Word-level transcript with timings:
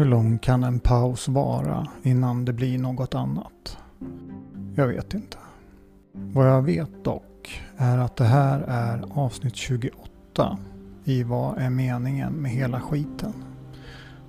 Hur 0.00 0.06
lång 0.06 0.38
kan 0.38 0.64
en 0.64 0.80
paus 0.80 1.28
vara 1.28 1.86
innan 2.02 2.44
det 2.44 2.52
blir 2.52 2.78
något 2.78 3.14
annat? 3.14 3.78
Jag 4.74 4.86
vet 4.86 5.14
inte. 5.14 5.36
Vad 6.12 6.48
jag 6.48 6.62
vet 6.62 7.04
dock 7.04 7.62
är 7.76 7.98
att 7.98 8.16
det 8.16 8.24
här 8.24 8.60
är 8.60 9.04
avsnitt 9.10 9.56
28 9.56 10.58
i 11.04 11.22
Vad 11.22 11.58
är 11.58 11.70
meningen 11.70 12.32
med 12.32 12.50
hela 12.50 12.80
skiten? 12.80 13.32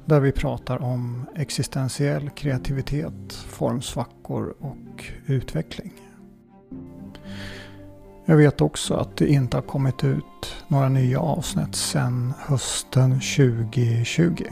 Där 0.05 0.20
vi 0.20 0.31
pratar 0.31 0.84
om 0.84 1.25
existentiell 1.36 2.29
kreativitet, 2.29 3.33
formsvackor 3.33 4.53
och 4.59 5.05
utveckling. 5.25 5.93
Jag 8.25 8.38
vet 8.38 8.61
också 8.61 8.93
att 8.93 9.17
det 9.17 9.27
inte 9.27 9.57
har 9.57 9.61
kommit 9.61 10.03
ut 10.03 10.55
några 10.67 10.89
nya 10.89 11.19
avsnitt 11.19 11.75
sedan 11.75 12.33
hösten 12.39 13.11
2020. 13.11 14.43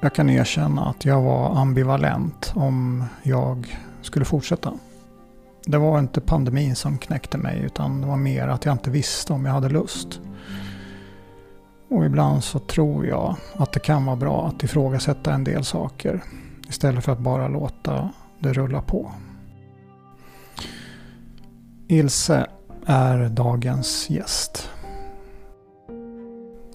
Jag 0.00 0.14
kan 0.14 0.30
erkänna 0.30 0.84
att 0.84 1.04
jag 1.04 1.22
var 1.22 1.56
ambivalent 1.56 2.52
om 2.54 3.04
jag 3.22 3.78
skulle 4.02 4.24
fortsätta. 4.24 4.72
Det 5.66 5.78
var 5.78 5.98
inte 5.98 6.20
pandemin 6.20 6.76
som 6.76 6.98
knäckte 6.98 7.38
mig 7.38 7.60
utan 7.60 8.00
det 8.00 8.06
var 8.06 8.16
mer 8.16 8.48
att 8.48 8.64
jag 8.64 8.74
inte 8.74 8.90
visste 8.90 9.32
om 9.32 9.44
jag 9.44 9.52
hade 9.52 9.68
lust. 9.68 10.20
Och 11.88 12.04
ibland 12.04 12.44
så 12.44 12.58
tror 12.58 13.06
jag 13.06 13.36
att 13.56 13.72
det 13.72 13.80
kan 13.80 14.04
vara 14.04 14.16
bra 14.16 14.46
att 14.46 14.62
ifrågasätta 14.62 15.32
en 15.32 15.44
del 15.44 15.64
saker 15.64 16.22
istället 16.68 17.04
för 17.04 17.12
att 17.12 17.18
bara 17.18 17.48
låta 17.48 18.10
det 18.38 18.52
rulla 18.52 18.82
på. 18.82 19.12
Ilse 21.88 22.46
är 22.86 23.28
dagens 23.28 24.10
gäst. 24.10 24.70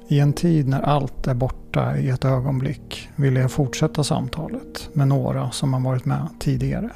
I 0.07 0.19
en 0.19 0.33
tid 0.33 0.67
när 0.67 0.81
allt 0.81 1.27
är 1.27 1.33
borta 1.33 1.97
i 1.97 2.09
ett 2.09 2.25
ögonblick 2.25 3.09
ville 3.15 3.39
jag 3.39 3.51
fortsätta 3.51 4.03
samtalet 4.03 4.89
med 4.93 5.07
några 5.07 5.51
som 5.51 5.73
har 5.73 5.79
varit 5.79 6.05
med 6.05 6.27
tidigare. 6.39 6.89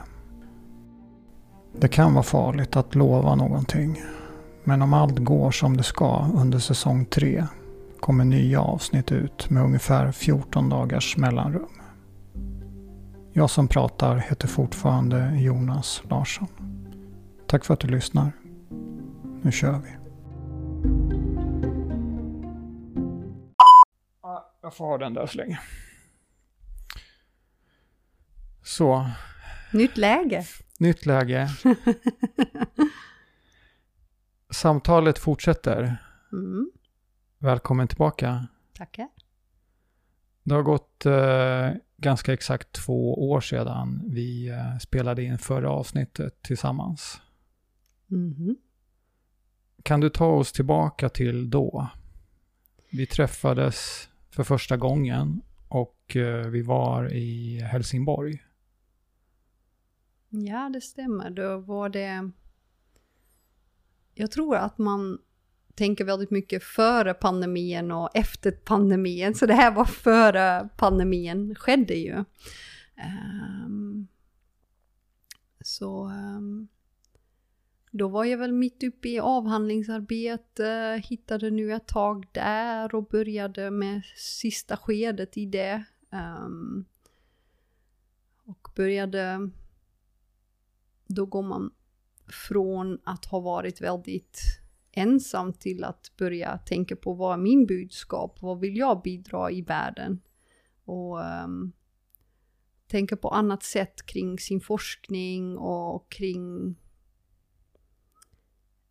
Det 1.79 1.87
kan 1.87 2.13
vara 2.13 2.23
farligt 2.23 2.75
att 2.75 2.95
lova 2.95 3.35
någonting. 3.35 4.01
Men 4.63 4.81
om 4.81 4.93
allt 4.93 5.19
går 5.19 5.51
som 5.51 5.77
det 5.77 5.83
ska 5.83 6.29
under 6.35 6.59
säsong 6.59 7.05
3 7.05 7.45
kommer 7.99 8.25
nya 8.25 8.61
avsnitt 8.61 9.11
ut 9.11 9.49
med 9.49 9.63
ungefär 9.63 10.11
14 10.11 10.69
dagars 10.69 11.17
mellanrum. 11.17 11.81
Jag 13.33 13.49
som 13.49 13.67
pratar 13.67 14.17
heter 14.17 14.47
fortfarande 14.47 15.35
Jonas 15.39 16.01
Larsson. 16.09 16.47
Tack 17.47 17.65
för 17.65 17.73
att 17.73 17.79
du 17.79 17.87
lyssnar. 17.87 18.31
Nu 19.41 19.51
kör 19.51 19.79
vi. 19.79 20.08
Jag 24.69 24.75
får 24.75 24.85
ha 24.85 24.97
den 24.97 25.13
där 25.13 25.27
så 25.27 25.37
länge. 25.37 25.59
Så. 28.63 29.09
Nytt 29.73 29.97
läge. 29.97 30.45
Nytt 30.79 31.05
läge. 31.05 31.49
Samtalet 34.49 35.19
fortsätter. 35.19 35.97
Mm. 36.31 36.71
Välkommen 37.37 37.87
tillbaka. 37.87 38.47
Tackar. 38.73 39.07
Det 40.43 40.55
har 40.55 40.63
gått 40.63 41.05
eh, 41.05 41.71
ganska 41.97 42.33
exakt 42.33 42.71
två 42.71 43.29
år 43.29 43.41
sedan 43.41 44.01
vi 44.05 44.49
eh, 44.49 44.77
spelade 44.77 45.23
in 45.23 45.37
förra 45.37 45.71
avsnittet 45.71 46.41
tillsammans. 46.41 47.21
Mm. 48.11 48.55
Kan 49.83 49.99
du 49.99 50.09
ta 50.09 50.27
oss 50.27 50.51
tillbaka 50.51 51.09
till 51.09 51.49
då? 51.49 51.89
Vi 52.91 53.05
träffades 53.05 54.08
för 54.29 54.43
första 54.43 54.77
gången 54.77 55.41
och 55.67 56.15
eh, 56.15 56.47
vi 56.47 56.61
var 56.61 57.13
i 57.13 57.59
Helsingborg. 57.59 58.43
Ja, 60.29 60.69
det 60.73 60.81
stämmer. 60.81 61.29
Då 61.29 61.57
var 61.57 61.89
det... 61.89 62.31
Jag 64.13 64.31
tror 64.31 64.55
att 64.55 64.77
man 64.77 65.19
tänker 65.75 66.05
väldigt 66.05 66.31
mycket 66.31 66.63
före 66.63 67.13
pandemin 67.13 67.91
och 67.91 68.09
efter 68.13 68.51
pandemin. 68.51 69.35
Så 69.35 69.45
det 69.45 69.53
här 69.53 69.71
var 69.71 69.85
före 69.85 70.69
pandemin 70.77 71.55
skedde 71.55 71.93
ju. 71.93 72.23
Um, 73.65 74.07
så 75.61 76.05
um, 76.05 76.67
då 77.91 78.07
var 78.07 78.25
jag 78.25 78.37
väl 78.37 78.51
mitt 78.51 78.83
uppe 78.83 79.09
i 79.09 79.19
avhandlingsarbete, 79.19 81.01
hittade 81.05 81.49
nu 81.49 81.73
ett 81.73 81.87
tag 81.87 82.27
där 82.31 82.95
och 82.95 83.07
började 83.07 83.71
med 83.71 84.01
sista 84.15 84.77
skedet 84.77 85.37
i 85.37 85.45
det. 85.45 85.83
Um, 86.11 86.85
och 88.45 88.69
började, 88.75 89.49
då 91.07 91.25
går 91.25 91.43
man 91.43 91.71
från 92.47 92.99
att 93.03 93.25
ha 93.25 93.39
varit 93.39 93.81
väldigt 93.81 94.39
ensam 94.91 95.53
till 95.53 95.83
att 95.83 96.11
börja 96.17 96.57
tänka 96.57 96.95
på 96.95 97.13
vad 97.13 97.33
är 97.33 97.37
min 97.37 97.65
budskap, 97.65 98.41
vad 98.41 98.59
vill 98.59 98.77
jag 98.77 99.01
bidra 99.01 99.51
i 99.51 99.61
världen? 99.61 100.21
Och 100.85 101.19
um, 101.19 101.71
tänka 102.87 103.17
på 103.17 103.29
annat 103.29 103.63
sätt 103.63 104.05
kring 104.05 104.39
sin 104.39 104.61
forskning 104.61 105.57
och 105.57 106.11
kring 106.11 106.75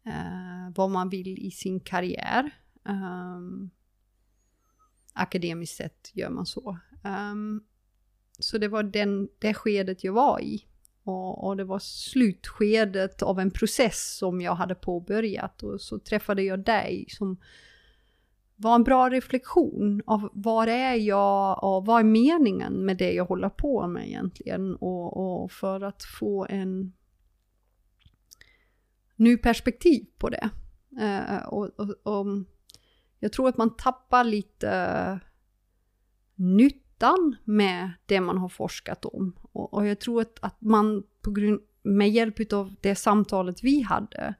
eh, 0.09 0.73
vad 0.75 0.91
man 0.91 1.09
vill 1.09 1.39
i 1.39 1.51
sin 1.51 1.81
karriär. 1.81 2.51
Um, 2.83 3.71
akademiskt 5.13 5.77
sett 5.77 6.11
gör 6.15 6.31
man 6.31 6.47
så. 6.47 6.79
Um, 7.05 7.65
så 8.39 8.59
det 8.59 8.69
var 8.69 8.83
den, 8.83 9.29
det 9.39 9.55
skedet 9.55 10.05
jag 10.05 10.13
var 10.13 10.41
i. 10.41 10.65
Och, 11.05 11.47
och, 11.47 11.57
det 11.57 11.65
var 11.65 11.79
slutskedet 11.79 13.23
av 13.23 13.41
en 13.41 13.51
process 13.51 14.17
som 14.17 14.41
jag 14.41 14.55
hade 14.55 14.75
påbörjat 14.75 15.63
och 15.63 15.81
så 15.81 15.99
träffade 15.99 16.43
jag 16.43 16.65
dig 16.65 17.07
som 17.09 17.37
var 18.57 18.75
en 18.75 18.85
bra 18.85 19.11
reflektion 19.11 20.03
av 20.07 20.31
var 20.33 20.67
är 20.67 20.95
jag 20.95 21.65
och 21.65 21.87
vad 21.87 22.01
är 22.01 22.05
meningen 22.05 22.85
med 22.85 22.97
det 22.97 23.13
jag 23.13 23.25
håller 23.25 23.49
på 23.49 23.87
med 23.87 24.09
egentligen 24.09 24.77
och, 24.77 25.43
och 25.43 25.53
för 25.53 25.81
att 25.81 26.03
få 26.19 26.47
en 26.51 26.93
ny 29.19 29.37
perspektiv 29.37 30.07
på 30.19 30.29
det. 30.29 30.51
Eh, 31.01 31.47
och, 31.47 31.71
och, 31.77 31.91
och, 32.03 32.27
jag 33.19 33.33
tror 33.33 33.49
att 33.49 33.57
man 33.57 33.77
tappar 33.77 34.25
lite 34.25 34.71
eh, 34.71 35.17
nyttan 36.35 37.37
med 37.45 37.91
det 38.07 38.21
man 38.21 38.39
har 38.39 38.49
forskat 38.49 39.05
om. 39.05 39.37
Och, 39.53 39.75
och 39.75 39.87
jag 39.87 40.01
tror 40.01 40.21
att, 40.21 40.39
att 40.41 40.61
man 40.61 41.03
på 41.23 41.31
grund, 41.31 41.61
med 41.83 42.11
hjälp 42.11 42.53
av 42.53 42.75
det 42.81 42.95
samtalet 42.95 43.65
vi 43.65 43.81
hade 43.83 44.35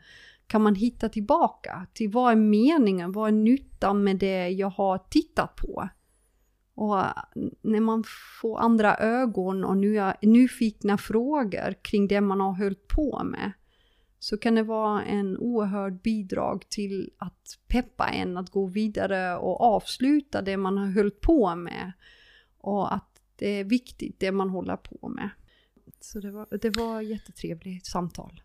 kan 0.47 0.63
man 0.63 0.75
hitta 0.75 1.09
tillbaka 1.09 1.87
till 1.93 2.11
vad 2.11 2.33
är 2.33 2.37
meningen, 2.37 3.13
vad 3.13 3.29
är 3.29 3.33
nyttan 3.33 4.05
med 4.05 4.17
det 4.17 4.49
jag 4.49 4.71
har 4.71 4.99
tittat 4.99 5.57
på. 5.57 5.89
Och 6.75 6.99
eh, 6.99 7.13
när 7.63 7.81
man 7.81 8.05
får 8.41 8.61
andra 8.61 8.97
ögon 8.97 9.65
och 9.65 9.77
nya, 9.77 10.17
nyfikna 10.23 10.99
frågor 10.99 11.75
kring 11.83 12.09
det 12.09 12.21
man 12.21 12.41
har 12.41 12.53
hållit 12.53 12.89
på 12.89 13.23
med 13.25 13.53
så 14.19 14.39
kan 14.39 14.55
det 14.55 14.63
vara 14.63 15.05
en 15.05 15.39
oerhörd 15.39 16.03
bidrag 16.03 16.69
till 16.69 17.11
att 17.19 17.59
peppa 17.69 18.09
en 18.09 18.37
att 18.37 18.51
gå 18.51 18.67
vidare 18.67 19.37
och 19.37 19.61
avsluta 19.61 20.43
det 20.43 20.57
man 20.57 20.79
har 20.79 20.93
hållit 20.95 21.21
på 21.21 21.55
med. 21.55 21.93
Och 22.59 22.95
att 22.95 23.23
det 23.37 23.49
är 23.49 23.65
viktigt 23.65 24.21
det 24.21 24.33
man 24.33 24.51
håller 24.51 24.77
på 24.77 25.09
med. 25.09 25.31
Så 26.01 26.21
det 26.21 26.31
var, 26.31 26.47
det 26.63 26.77
var 26.77 27.01
jättetrevligt 27.01 27.87
samtal. 27.87 28.43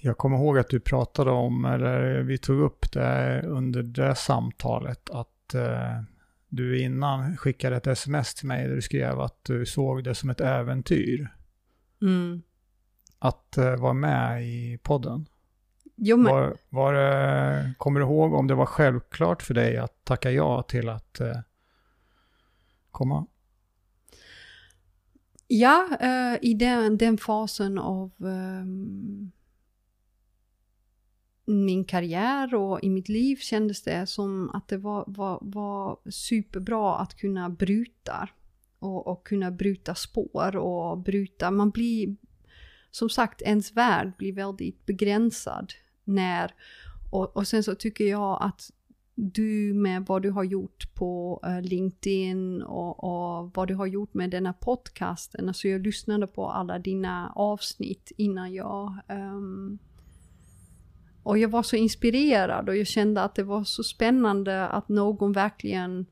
Jag 0.00 0.18
kommer 0.18 0.36
ihåg 0.36 0.58
att 0.58 0.68
du 0.68 0.80
pratade 0.80 1.30
om, 1.30 1.64
eller 1.64 2.22
vi 2.22 2.38
tog 2.38 2.60
upp 2.60 2.92
det 2.92 3.42
under 3.46 3.82
det 3.82 4.14
samtalet, 4.14 5.10
att 5.10 5.54
eh, 5.54 6.02
du 6.48 6.80
innan 6.80 7.36
skickade 7.36 7.76
ett 7.76 7.86
sms 7.86 8.34
till 8.34 8.48
mig 8.48 8.68
där 8.68 8.74
du 8.74 8.82
skrev 8.82 9.20
att 9.20 9.44
du 9.44 9.66
såg 9.66 10.04
det 10.04 10.14
som 10.14 10.30
ett 10.30 10.40
äventyr. 10.40 11.28
Mm. 12.02 12.42
Att 13.24 13.58
eh, 13.58 13.76
vara 13.76 13.92
med 13.92 14.46
i 14.46 14.78
podden. 14.82 15.28
Jo, 15.96 16.16
men... 16.16 16.32
var, 16.32 16.56
var 16.68 16.92
det, 16.94 17.74
kommer 17.78 18.00
du 18.00 18.06
ihåg 18.06 18.34
om 18.34 18.46
det 18.46 18.54
var 18.54 18.66
självklart 18.66 19.42
för 19.42 19.54
dig 19.54 19.76
att 19.76 20.04
tacka 20.04 20.30
ja 20.30 20.62
till 20.62 20.88
att 20.88 21.20
eh, 21.20 21.36
komma? 22.90 23.26
Ja, 25.46 25.88
uh, 26.02 26.38
i 26.50 26.54
den, 26.54 26.98
den, 26.98 27.18
fasen 27.18 27.78
av 27.78 28.10
um, 28.18 29.32
min 31.44 31.84
karriär 31.84 32.54
och 32.54 32.82
i 32.82 32.90
mitt 32.90 33.08
liv 33.08 33.36
kändes 33.36 33.82
det 33.82 34.06
som 34.06 34.50
att 34.50 34.68
det 34.68 34.76
var, 34.76 35.04
var, 35.06 35.38
var 35.42 35.98
superbra 36.10 36.96
att 36.96 37.14
kunna 37.14 37.50
bryta. 37.50 38.28
Och, 38.78 39.06
och, 39.06 39.26
kunna 39.26 39.50
bryta 39.50 39.94
spår 39.94 40.56
och 40.56 40.98
bryta, 40.98 41.50
man 41.50 41.70
blir, 41.70 42.16
som 42.94 43.08
sagt, 43.08 43.42
ens 43.42 43.72
värld 43.72 44.12
blir 44.18 44.32
väldigt 44.32 44.86
begränsad 44.86 45.72
när, 46.04 46.54
och, 47.10 47.36
och 47.36 47.46
sen 47.46 47.62
så 47.62 47.74
tycker 47.74 48.04
jag 48.04 48.38
att 48.40 48.70
du 49.14 49.74
med 49.74 50.06
vad 50.06 50.22
du 50.22 50.30
har 50.30 50.44
gjort 50.44 50.94
på 50.94 51.40
uh, 51.46 51.62
LinkedIn 51.62 52.62
och, 52.62 53.04
och, 53.04 53.50
vad 53.54 53.68
du 53.68 53.74
har 53.74 53.86
gjort 53.86 54.14
med 54.14 54.30
denna 54.30 54.52
podcasten. 54.52 55.48
Alltså 55.48 55.68
jag 55.68 55.80
lyssnade 55.80 56.26
på 56.26 56.50
alla 56.50 56.78
dina 56.78 57.32
avsnitt 57.34 58.12
innan 58.16 58.54
jag 58.54 58.98
um, 59.08 59.78
och 61.22 61.38
jag 61.38 61.48
var 61.48 61.62
så 61.62 61.76
inspirerad 61.76 62.68
och 62.68 62.76
jag 62.76 62.86
kände 62.86 63.22
att 63.22 63.34
det 63.34 63.44
var 63.44 63.64
så 63.64 63.82
spännande 63.82 64.68
att 64.68 64.88
någon 64.88 65.32
verkligen 65.32 66.06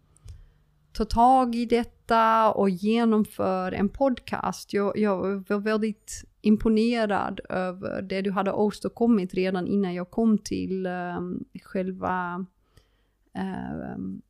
tar 0.93 1.05
tag 1.05 1.55
i 1.55 1.67
detta 1.67 2.53
och 2.53 2.71
genomför 2.71 3.73
en 3.73 3.89
podcast. 3.89 4.73
Jag, 4.73 4.99
jag 4.99 5.45
var 5.49 5.59
väldigt 5.59 6.25
imponerad 6.43 7.41
över 7.49 8.03
det 8.03 8.23
du 8.23 8.31
hade 8.31 8.53
åstadkommit 8.53 9.35
redan 9.35 9.67
innan 9.67 9.95
jag 9.95 10.11
kom 10.11 10.39
till 10.39 10.87
um, 10.87 11.45
själva 11.63 12.47
um, 13.95 14.23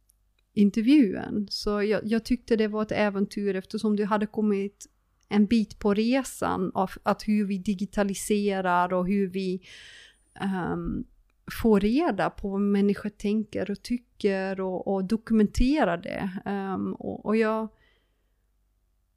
intervjun. 0.54 1.46
Så 1.50 1.82
jag, 1.82 2.00
jag, 2.04 2.24
tyckte 2.24 2.56
det 2.56 2.68
var 2.68 2.82
ett 2.82 2.92
äventyr 2.92 3.56
eftersom 3.56 3.96
du 3.96 4.04
hade 4.04 4.26
kommit 4.26 4.86
en 5.28 5.46
bit 5.46 5.78
på 5.78 5.94
resan 5.94 6.70
av 6.74 6.90
att 7.02 7.28
hur 7.28 7.44
vi 7.44 7.58
digitaliserar 7.58 8.92
och 8.92 9.06
hur 9.06 9.28
vi 9.28 9.62
um, 10.66 11.04
får 11.62 11.80
reda 11.80 12.30
på 12.30 12.48
vad 12.48 12.60
människor 12.60 13.08
tänker 13.08 13.70
och 13.70 13.82
tycker 13.82 14.60
och, 14.60 14.88
och 14.88 15.04
dokumenterar 15.04 15.96
det. 15.96 16.30
Um, 16.46 16.94
och, 16.94 17.26
och 17.26 17.36
jag, 17.36 17.68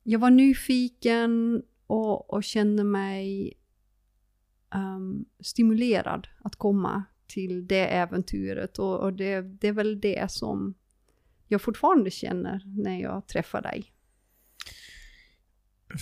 jag 0.03 0.19
var 0.19 0.30
nyfiken 0.30 1.63
och, 1.87 2.33
och 2.33 2.43
kände 2.43 2.83
mig 2.83 3.53
um, 4.75 5.25
stimulerad 5.39 6.27
att 6.43 6.55
komma 6.55 7.03
till 7.27 7.67
det 7.67 7.87
äventyret 7.87 8.79
och, 8.79 8.99
och 8.99 9.13
det, 9.13 9.41
det 9.41 9.67
är 9.67 9.73
väl 9.73 10.01
det 10.01 10.31
som 10.31 10.73
jag 11.47 11.61
fortfarande 11.61 12.11
känner 12.11 12.61
när 12.65 13.01
jag 13.01 13.27
träffar 13.27 13.61
dig. 13.61 13.91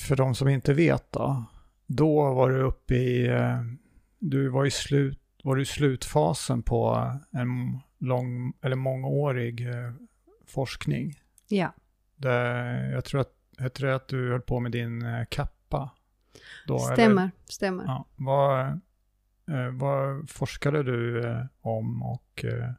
För 0.07 0.15
de 0.15 0.35
som 0.35 0.47
inte 0.47 0.74
vet 0.74 1.12
då, 1.12 1.45
då 1.85 2.33
var 2.33 2.50
du 2.50 2.62
uppe 2.62 2.95
i 2.95 3.27
eh, 3.27 3.62
du 4.19 4.50
var 4.50 4.65
i, 4.65 4.71
slut, 4.71 5.19
var 5.44 5.59
i 5.59 5.65
slutfasen 5.65 6.63
på 6.63 7.12
en 7.31 7.80
lång, 7.97 8.53
eller 8.62 8.75
mångårig 8.75 9.68
eh, 9.68 9.94
forskning. 10.45 11.19
Ja. 11.47 11.74
Det, 12.15 12.89
jag 12.91 13.06
tror 13.06 13.21
att, 13.21 13.33
jag 13.57 13.74
tror 13.74 13.89
att 13.89 14.07
du 14.07 14.31
höll 14.31 14.41
på 14.41 14.59
med 14.59 14.71
din 14.71 15.06
eh, 15.06 15.25
kappa. 15.74 15.92
Då, 16.68 16.80
stämmer, 16.80 17.22
eller? 17.22 17.31
stämmer. 17.46 17.84
Ja, 17.86 18.06
vad, 18.16 18.68
eh, 19.48 19.72
vad 19.72 20.30
forskade 20.30 20.84
du 20.84 21.28
eh, 21.28 21.46
om 21.62 22.04
och... 22.04 22.46
Eh... 22.46 22.72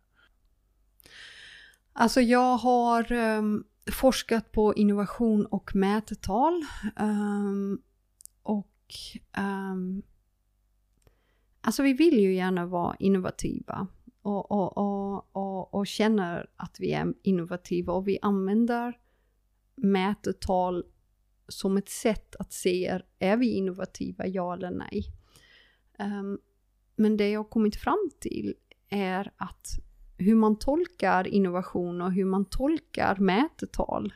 Alltså 1.92 2.20
jag 2.20 2.56
har 2.56 3.12
um, 3.12 3.64
forskat 3.92 4.52
på 4.52 4.74
innovation 4.74 5.46
och 5.46 5.74
mätetal. 5.74 6.64
Um, 6.96 7.82
och 8.42 8.94
um, 9.38 10.02
Alltså 11.66 11.82
vi 11.82 11.92
vill 11.92 12.18
ju 12.18 12.34
gärna 12.34 12.66
vara 12.66 12.96
innovativa 12.98 13.86
och, 14.22 14.50
och, 14.50 14.78
och, 14.78 15.36
och, 15.36 15.74
och 15.74 15.86
känner 15.86 16.46
att 16.56 16.76
vi 16.80 16.92
är 16.92 17.14
innovativa 17.22 17.92
och 17.92 18.08
vi 18.08 18.18
använder 18.22 18.98
mätetal 19.74 20.84
som 21.48 21.76
ett 21.76 21.88
sätt 21.88 22.36
att 22.36 22.52
se, 22.52 23.00
är 23.18 23.36
vi 23.36 23.50
innovativa, 23.50 24.26
ja 24.26 24.54
eller 24.54 24.70
nej? 24.70 25.04
Um, 25.98 26.38
men 26.96 27.16
det 27.16 27.30
jag 27.30 27.40
har 27.40 27.44
kommit 27.44 27.76
fram 27.76 28.10
till 28.20 28.54
är 28.88 29.32
att 29.36 29.66
hur 30.18 30.34
man 30.34 30.58
tolkar 30.58 31.26
innovation 31.26 32.00
och 32.00 32.12
hur 32.12 32.24
man 32.24 32.44
tolkar 32.44 33.16
mätetal 33.16 34.14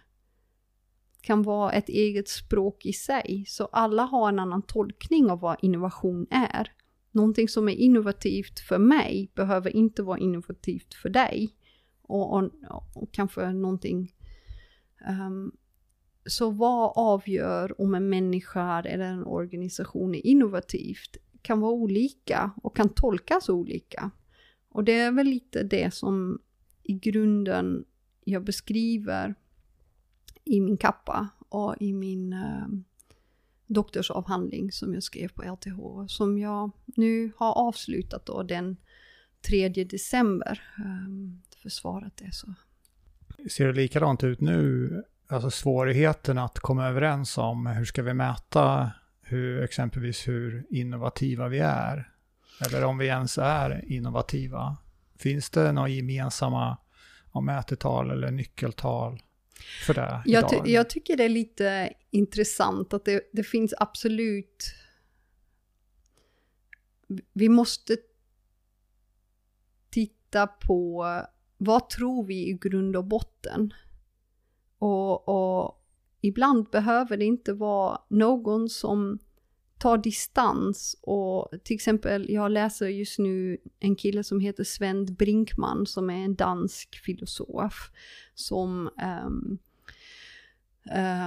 kan 1.21 1.43
vara 1.43 1.73
ett 1.73 1.89
eget 1.89 2.29
språk 2.29 2.87
i 2.87 2.93
sig. 2.93 3.45
Så 3.47 3.65
alla 3.65 4.03
har 4.03 4.29
en 4.29 4.39
annan 4.39 4.63
tolkning 4.63 5.31
av 5.31 5.41
vad 5.41 5.57
innovation 5.63 6.27
är 6.31 6.73
någonting 7.19 7.49
som 7.49 7.69
är 7.69 7.73
innovativt 7.73 8.61
för 8.61 8.79
mig 8.79 9.31
behöver 9.35 9.77
inte 9.77 10.03
vara 10.03 10.19
innovativt 10.19 10.95
för 10.95 11.09
dig. 11.09 11.55
Och, 12.03 12.37
och, 12.37 12.51
och 12.95 13.13
kanske 13.13 13.53
någonting... 13.53 14.15
Um, 15.09 15.53
så 16.29 16.51
vad 16.51 16.93
avgör 16.97 17.81
om 17.81 17.95
en 17.95 18.09
människa 18.09 18.83
eller 18.83 19.05
en 19.05 19.25
organisation 19.25 20.15
är 20.15 20.27
innovativt? 20.27 21.17
Kan 21.43 21.61
vara 21.61 21.73
olika 21.73 22.51
och 22.63 22.77
kan 22.77 22.89
tolkas 22.89 23.49
olika. 23.49 24.11
Och 24.69 24.85
det 24.85 24.93
är 24.93 25.13
väl 25.13 25.27
lite 25.27 25.63
det 25.63 25.95
som 25.95 26.39
i 26.83 26.93
grunden 26.93 27.85
jag 28.25 28.45
beskriver 28.45 29.35
i 30.45 30.61
min 30.61 30.77
kappa 30.77 31.29
och 31.49 31.75
i 31.81 31.93
min 31.93 32.33
eh, 32.33 32.67
doktorsavhandling 33.67 34.73
som 34.73 34.95
jag 34.95 35.03
skrev 35.03 35.29
på 35.29 35.43
LTH, 35.43 36.07
som 36.09 36.39
jag 36.39 36.71
nu 36.87 37.33
har 37.37 37.53
avslutat 37.53 38.27
då 38.27 38.43
den 38.43 38.77
3 39.47 39.69
december. 39.69 40.63
Eh, 40.79 41.63
försvarat 41.63 42.17
det 42.17 42.35
så. 42.35 42.55
Ser 43.51 43.67
det 43.67 43.73
likadant 43.73 44.25
ut 44.25 44.41
nu? 44.41 44.89
Alltså 45.31 45.51
svårigheten 45.51 46.39
att 46.39 46.59
komma 46.59 46.89
överens 46.89 47.39
om 47.39 47.67
hur 47.67 47.85
ska 47.85 48.03
vi 48.03 48.15
mäta 48.15 48.91
hur, 49.23 49.63
exempelvis 49.63 50.29
hur 50.29 50.67
innovativa 50.71 51.49
vi 51.49 51.59
är? 51.59 52.13
Eller 52.67 52.85
om 52.85 52.99
vi 52.99 53.07
ens 53.07 53.39
är 53.39 53.93
innovativa? 53.93 54.77
Finns 55.19 55.51
det 55.51 55.73
några 55.73 55.89
gemensamma 55.89 56.79
ja, 57.33 57.41
mätetal 57.41 58.11
eller 58.11 58.31
nyckeltal? 58.31 59.23
för 59.87 59.95
det 59.95 60.23
jag, 60.25 60.49
ty 60.49 60.73
jag 60.73 60.91
tycker 60.91 61.17
det 61.17 61.25
är 61.25 61.29
lite 61.29 61.93
intressant 62.11 62.93
att 62.93 63.05
det, 63.05 63.23
det 63.33 63.43
finns 63.43 63.75
absolut... 63.79 64.75
Vi 67.33 67.49
måste 67.49 67.97
titta 69.91 70.47
på 70.47 71.07
vad 71.57 71.91
tror 71.91 72.25
vi 72.25 72.49
i 72.49 72.53
grund 72.53 72.97
och 72.97 73.05
botten? 73.05 73.75
Och, 74.79 75.29
och 75.29 75.85
ibland 76.21 76.71
behöver 76.71 77.17
det 77.17 77.25
inte 77.25 77.53
vara 77.53 77.99
någon 78.09 78.69
som 78.69 79.19
tar 79.79 79.99
distans. 79.99 80.97
Och 81.03 81.49
till 81.65 81.75
exempel, 81.75 82.31
jag 82.31 82.51
läser 82.51 82.89
just 82.89 83.19
nu 83.19 83.59
en 83.81 83.97
kille 83.97 84.25
som 84.25 84.41
heter 84.41 84.65
Sven 84.65 85.15
Brinkman 85.15 85.87
som 85.87 86.11
är 86.11 86.25
en 86.25 86.35
dansk 86.35 87.01
filosof 87.05 87.91
som 88.35 88.91
um, 89.27 89.59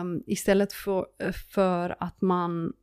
um, 0.01 0.23
istället 0.27 0.73
för, 0.73 1.05
för 1.53 1.95
att 1.99 2.21
man 2.21 2.73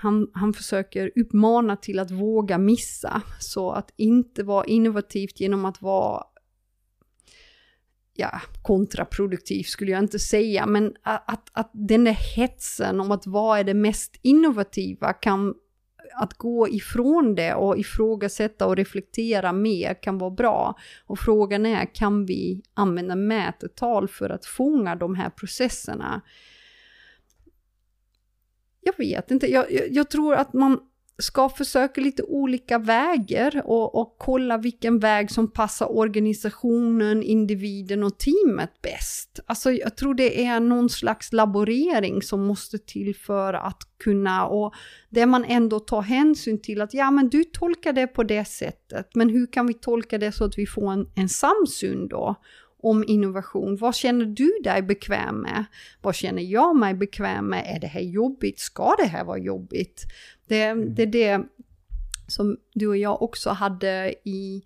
han, 0.00 0.30
han 0.34 0.52
försöker 0.52 1.10
uppmana 1.16 1.76
till 1.76 1.98
att 1.98 2.10
våga 2.10 2.58
missa, 2.58 3.22
så 3.40 3.70
att 3.70 3.92
inte 3.96 4.42
vara 4.42 4.64
innovativt 4.64 5.40
genom 5.40 5.64
att 5.64 5.82
vara 5.82 6.24
ja, 8.14 8.40
kontraproduktiv 8.62 9.62
skulle 9.62 9.90
jag 9.90 10.02
inte 10.02 10.18
säga, 10.18 10.66
men 10.66 10.94
att, 11.02 11.50
att, 11.52 11.70
den 11.72 12.04
där 12.04 12.36
hetsen 12.36 13.00
om 13.00 13.10
att 13.10 13.26
vad 13.26 13.58
är 13.58 13.64
det 13.64 13.74
mest 13.74 14.18
innovativa 14.22 15.12
kan 15.12 15.54
att 16.14 16.34
gå 16.34 16.68
ifrån 16.68 17.34
det 17.34 17.54
och 17.54 17.78
ifrågasätta 17.78 18.66
och 18.66 18.76
reflektera 18.76 19.52
mer 19.52 20.02
kan 20.02 20.18
vara 20.18 20.30
bra. 20.30 20.78
Och 21.06 21.18
frågan 21.18 21.66
är, 21.66 21.94
kan 21.94 22.26
vi 22.26 22.62
använda 22.74 23.16
mätetal 23.16 24.08
för 24.08 24.30
att 24.30 24.46
fånga 24.46 24.96
de 24.96 25.14
här 25.14 25.30
processerna? 25.30 26.20
Jag 28.80 28.94
vet 28.98 29.30
inte, 29.30 29.46
jag, 29.46 29.72
jag, 29.72 29.90
jag 29.90 30.10
tror 30.10 30.34
att 30.34 30.52
man 30.52 30.80
ska 31.20 31.48
försöka 31.48 32.00
lite 32.00 32.22
olika 32.22 32.78
vägar 32.78 33.62
och, 33.64 33.94
och 33.94 34.16
kolla 34.18 34.58
vilken 34.58 34.98
väg 34.98 35.30
som 35.30 35.52
passar 35.52 35.96
organisationen, 35.96 37.22
individen 37.22 38.02
och 38.02 38.18
teamet 38.18 38.82
bäst. 38.82 39.40
Alltså 39.46 39.72
jag 39.72 39.96
tror 39.96 40.14
det 40.14 40.44
är 40.44 40.60
någon 40.60 40.90
slags 40.90 41.32
laborering 41.32 42.22
som 42.22 42.46
måste 42.46 42.78
till 42.78 43.16
för 43.16 43.54
att 43.54 43.82
kunna 44.04 44.46
och 44.46 44.74
där 45.08 45.26
man 45.26 45.44
ändå 45.44 45.80
tar 45.80 46.02
hänsyn 46.02 46.62
till 46.62 46.80
att 46.80 46.94
ja 46.94 47.10
men 47.10 47.28
du 47.28 47.44
tolkar 47.44 47.92
det 47.92 48.06
på 48.06 48.22
det 48.22 48.44
sättet 48.44 49.14
men 49.14 49.28
hur 49.28 49.46
kan 49.52 49.66
vi 49.66 49.74
tolka 49.74 50.18
det 50.18 50.32
så 50.32 50.44
att 50.44 50.58
vi 50.58 50.66
får 50.66 50.92
en, 50.92 51.06
en 51.16 51.28
samsyn 51.28 52.08
då? 52.08 52.36
Om 52.82 53.04
innovation. 53.06 53.76
Vad 53.76 53.94
känner 53.94 54.24
du 54.24 54.50
dig 54.64 54.82
bekväm 54.82 55.40
med? 55.40 55.64
Vad 56.02 56.14
känner 56.14 56.42
jag 56.42 56.76
mig 56.76 56.94
bekväm 56.94 57.46
med? 57.46 57.76
Är 57.76 57.80
det 57.80 57.86
här 57.86 58.00
jobbigt? 58.00 58.58
Ska 58.58 58.94
det 58.98 59.06
här 59.06 59.24
vara 59.24 59.38
jobbigt? 59.38 60.04
Det, 60.48 60.62
mm. 60.62 60.94
det 60.94 61.02
är 61.02 61.06
det 61.06 61.42
som 62.28 62.56
du 62.74 62.88
och 62.88 62.96
jag 62.96 63.22
också 63.22 63.50
hade 63.50 64.14
i 64.24 64.62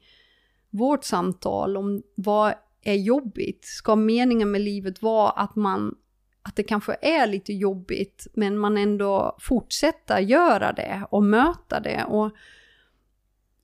vårt 0.70 1.04
samtal 1.04 1.76
om 1.76 2.02
vad 2.14 2.54
är 2.82 2.94
jobbigt? 2.94 3.64
Ska 3.64 3.96
meningen 3.96 4.50
med 4.50 4.60
livet 4.60 5.02
vara 5.02 5.30
att 5.30 5.56
man 5.56 5.94
att 6.42 6.56
det 6.56 6.62
kanske 6.62 6.96
är 7.02 7.26
lite 7.26 7.52
jobbigt 7.52 8.26
men 8.34 8.58
man 8.58 8.76
ändå 8.76 9.36
fortsätter 9.40 10.18
göra 10.18 10.72
det 10.72 11.06
och 11.10 11.22
möta 11.22 11.80
det 11.80 12.04
och 12.04 12.30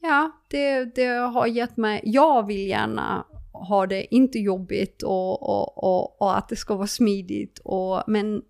ja, 0.00 0.30
det, 0.48 0.84
det 0.84 1.06
har 1.06 1.46
gett 1.46 1.76
mig, 1.76 2.00
jag 2.04 2.46
vill 2.46 2.66
gärna 2.68 3.24
ha 3.68 3.86
det 3.86 4.14
inte 4.14 4.38
jobbigt 4.38 5.02
och, 5.02 5.42
och, 5.42 5.84
och, 5.84 6.22
och 6.22 6.38
att 6.38 6.48
det 6.48 6.56
ska 6.56 6.76
vara 6.76 6.86
smidigt 6.86 7.58
och, 7.64 8.02
men 8.06 8.42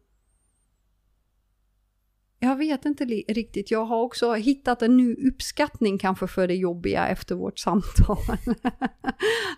jag 2.43 2.57
vet 2.57 2.85
inte 2.85 3.05
riktigt. 3.05 3.71
Jag 3.71 3.85
har 3.85 4.03
också 4.03 4.35
hittat 4.35 4.83
en 4.83 4.97
ny 4.97 5.15
uppskattning 5.15 5.99
kanske 5.99 6.27
för 6.27 6.49
det 6.49 6.55
jobbiga 6.55 7.09
efter 7.09 7.35
vårt 7.35 7.59
samtal. 7.59 8.17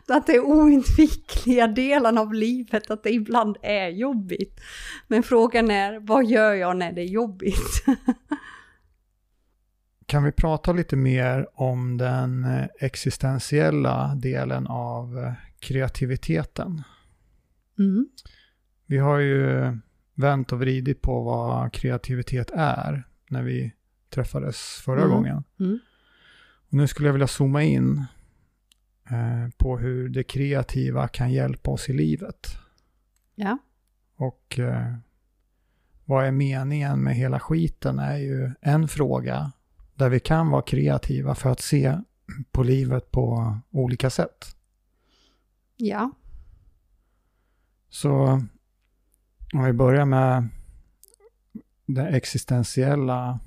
att 0.08 0.26
det 0.26 0.32
är 0.32 0.44
oundvikliga 0.44 1.66
delen 1.66 2.18
av 2.18 2.34
livet, 2.34 2.90
att 2.90 3.02
det 3.02 3.10
ibland 3.10 3.56
är 3.62 3.88
jobbigt. 3.88 4.60
Men 5.08 5.22
frågan 5.22 5.70
är, 5.70 6.00
vad 6.00 6.26
gör 6.26 6.54
jag 6.54 6.76
när 6.76 6.92
det 6.92 7.00
är 7.00 7.06
jobbigt? 7.06 7.84
kan 10.12 10.24
vi 10.24 10.32
prata 10.32 10.72
lite 10.72 10.96
mer 10.96 11.46
om 11.54 11.96
den 11.98 12.44
eh, 12.44 12.66
existentiella 12.80 14.14
delen 14.14 14.66
av 14.66 15.18
eh, 15.18 15.32
kreativiteten? 15.58 16.82
Mm. 17.78 18.08
Vi 18.86 18.98
har 18.98 19.18
ju 19.18 19.76
vänt 20.14 20.52
och 20.52 20.60
vridit 20.60 21.02
på 21.02 21.22
vad 21.22 21.72
kreativitet 21.72 22.50
är 22.54 23.06
när 23.28 23.42
vi 23.42 23.72
träffades 24.10 24.58
förra 24.84 25.00
Mm. 25.00 25.10
gången. 25.10 25.44
Mm. 25.60 25.78
Och 26.68 26.74
nu 26.74 26.86
skulle 26.86 27.08
jag 27.08 27.12
vilja 27.12 27.26
zooma 27.26 27.62
in 27.62 28.04
eh, 29.10 29.50
på 29.56 29.78
hur 29.78 30.08
det 30.08 30.24
kreativa 30.24 31.08
kan 31.08 31.32
hjälpa 31.32 31.70
oss 31.70 31.88
i 31.88 31.92
livet. 31.92 32.46
Ja. 33.34 33.58
Och 34.16 34.58
eh, 34.58 34.94
vad 36.04 36.26
är 36.26 36.32
meningen 36.32 37.00
med 37.00 37.14
hela 37.14 37.40
skiten 37.40 37.98
är 37.98 38.16
ju 38.16 38.50
en 38.60 38.88
fråga 38.88 39.52
där 39.94 40.08
vi 40.08 40.20
kan 40.20 40.50
vara 40.50 40.62
kreativa 40.62 41.34
för 41.34 41.50
att 41.50 41.60
se 41.60 41.98
på 42.50 42.62
livet 42.62 43.10
på 43.10 43.56
olika 43.70 44.10
sätt. 44.10 44.56
Ja. 45.76 46.10
Så 47.88 48.40
om 49.52 49.64
vi 49.64 49.72
börjar 49.72 50.04
med 50.04 50.48
den 51.86 52.06
existentiella 52.06 53.40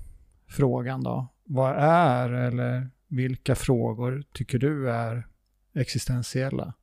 frågan 0.48 1.04
då. 1.04 1.28
Vad 1.44 1.76
är 1.78 2.30
eller 2.30 2.90
vilka 3.08 3.56
frågor 3.56 4.24
tycker 4.32 4.60
du 4.60 4.92
är 4.92 5.28
existentiella? 5.74 6.74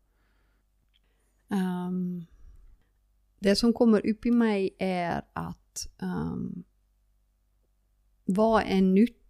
Um, 1.48 2.26
det 3.38 3.56
som 3.56 3.72
kommer 3.72 4.06
upp 4.06 4.26
i 4.26 4.30
mig 4.30 4.76
är 4.78 5.22
att 5.32 5.88
um, 6.02 6.64
vad 8.24 8.62
är 8.62 8.80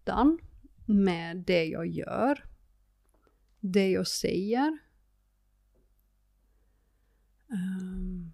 nyttan 0.02 0.38
med 0.86 1.36
det 1.36 1.64
jag 1.64 1.86
gör? 1.86 2.44
Det 3.60 3.90
jag 3.90 4.06
säger? 4.06 4.78
Um, 7.48 8.32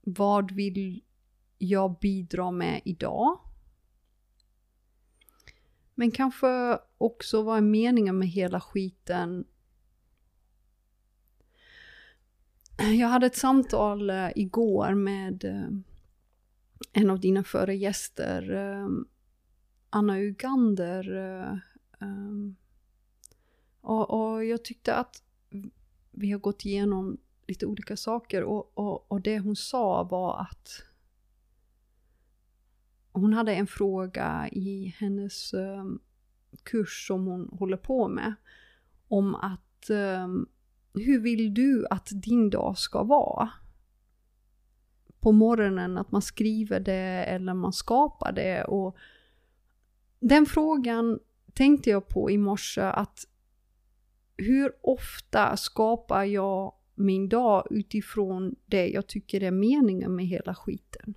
vad 0.00 0.52
vill 0.52 1.02
jag 1.58 1.98
bidra 1.98 2.50
med 2.50 2.80
idag? 2.84 3.38
Men 5.94 6.10
kanske 6.10 6.78
också 6.98 7.42
vad 7.42 7.56
är 7.56 7.62
meningen 7.62 8.18
med 8.18 8.28
hela 8.28 8.60
skiten? 8.60 9.44
Jag 12.78 13.08
hade 13.08 13.26
ett 13.26 13.36
samtal 13.36 14.10
eh, 14.10 14.30
igår 14.36 14.94
med 14.94 15.44
eh, 15.44 15.68
en 16.92 17.10
av 17.10 17.20
dina 17.20 17.44
före 17.44 17.76
gäster, 17.76 18.50
ehm, 18.50 19.06
Anna 19.96 20.18
Ugander. 20.18 21.10
Um, 21.98 22.56
och, 23.80 24.10
och, 24.10 24.44
jag 24.44 24.64
tyckte 24.64 24.94
att 24.94 25.22
vi 26.10 26.32
har 26.32 26.38
gått 26.38 26.64
igenom 26.64 27.18
lite 27.46 27.66
olika 27.66 27.96
saker 27.96 28.42
och, 28.42 28.78
och, 28.78 29.12
och 29.12 29.20
det 29.20 29.38
hon 29.38 29.56
sa 29.56 30.02
var 30.02 30.40
att 30.40 30.68
hon 33.12 33.32
hade 33.32 33.54
en 33.54 33.66
fråga 33.66 34.48
i 34.52 34.94
hennes 34.98 35.54
um, 35.54 36.00
kurs 36.62 37.06
som 37.06 37.26
hon 37.26 37.48
håller 37.58 37.76
på 37.76 38.08
med 38.08 38.34
om 39.08 39.34
att 39.34 39.90
um, 39.90 40.48
hur 40.94 41.20
vill 41.20 41.54
du 41.54 41.86
att 41.90 42.08
din 42.12 42.50
dag 42.50 42.78
ska 42.78 43.02
vara? 43.02 43.50
På 45.20 45.32
morgonen, 45.32 45.98
att 45.98 46.12
man 46.12 46.22
skriver 46.22 46.80
det 46.80 47.24
eller 47.24 47.54
man 47.54 47.72
skapar 47.72 48.32
det 48.32 48.64
och 48.64 48.96
den 50.20 50.46
frågan 50.46 51.18
tänkte 51.54 51.90
jag 51.90 52.08
på 52.08 52.30
i 52.30 52.38
morse 52.38 52.80
att 52.80 53.24
hur 54.36 54.72
ofta 54.82 55.56
skapar 55.56 56.24
jag 56.24 56.74
min 56.94 57.28
dag 57.28 57.66
utifrån 57.70 58.54
det 58.66 58.88
jag 58.88 59.06
tycker 59.06 59.42
är 59.42 59.50
meningen 59.50 60.16
med 60.16 60.26
hela 60.26 60.54
skiten. 60.54 61.14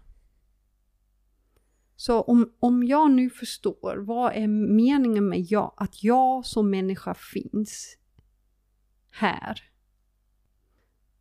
Så 1.96 2.22
om, 2.22 2.53
om 2.60 2.84
jag 2.84 3.12
nu 3.12 3.29
förstår 3.29 3.98
vad 3.98 4.34
är 4.36 4.48
meningen 4.48 5.29
med 5.29 5.39
jag, 5.39 5.74
att 5.77 6.03
jag 6.03 6.46
som 6.46 6.70
människa 6.70 7.13
finns 7.13 7.98
här. 9.10 9.63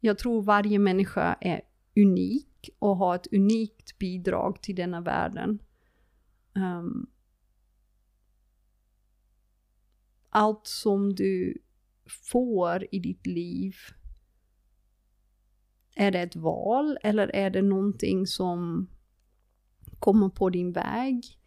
Jag 0.01 0.19
tror 0.19 0.43
varje 0.43 0.79
människa 0.79 1.37
är 1.41 1.61
unik 1.97 2.71
och 2.79 2.97
har 2.97 3.15
ett 3.15 3.33
unikt 3.33 3.99
bidrag 3.99 4.63
till 4.63 4.75
denna 4.75 5.01
världen. 5.01 5.59
Um, 6.55 7.11
allt 10.31 10.67
som 10.67 11.15
du 11.15 11.59
får 12.31 12.87
i 12.91 12.99
ditt 12.99 13.27
liv 13.27 13.75
är 15.99 16.11
det 16.11 16.21
ett 16.21 16.37
val 16.37 16.99
eller 17.03 17.37
är 17.37 17.51
det 17.51 17.63
någonting 17.63 18.27
som 18.27 18.89
kommer 19.99 20.29
på 20.29 20.51
din 20.51 20.73
väg? 20.73 21.39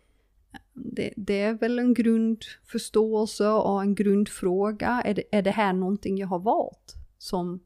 Det, 0.74 1.14
det, 1.18 1.42
är 1.42 1.54
väl 1.54 1.80
en 1.80 1.94
grundförståelse 1.94 3.48
och 3.48 3.82
en 3.82 3.96
grundfråga. 3.96 5.02
Är 5.06 5.14
det, 5.14 5.24
är 5.32 5.42
det 5.42 5.52
här 5.52 5.74
någonting 5.74 6.18
jag 6.18 6.28
har 6.28 6.40
valt 6.40 6.96
som 7.18 7.60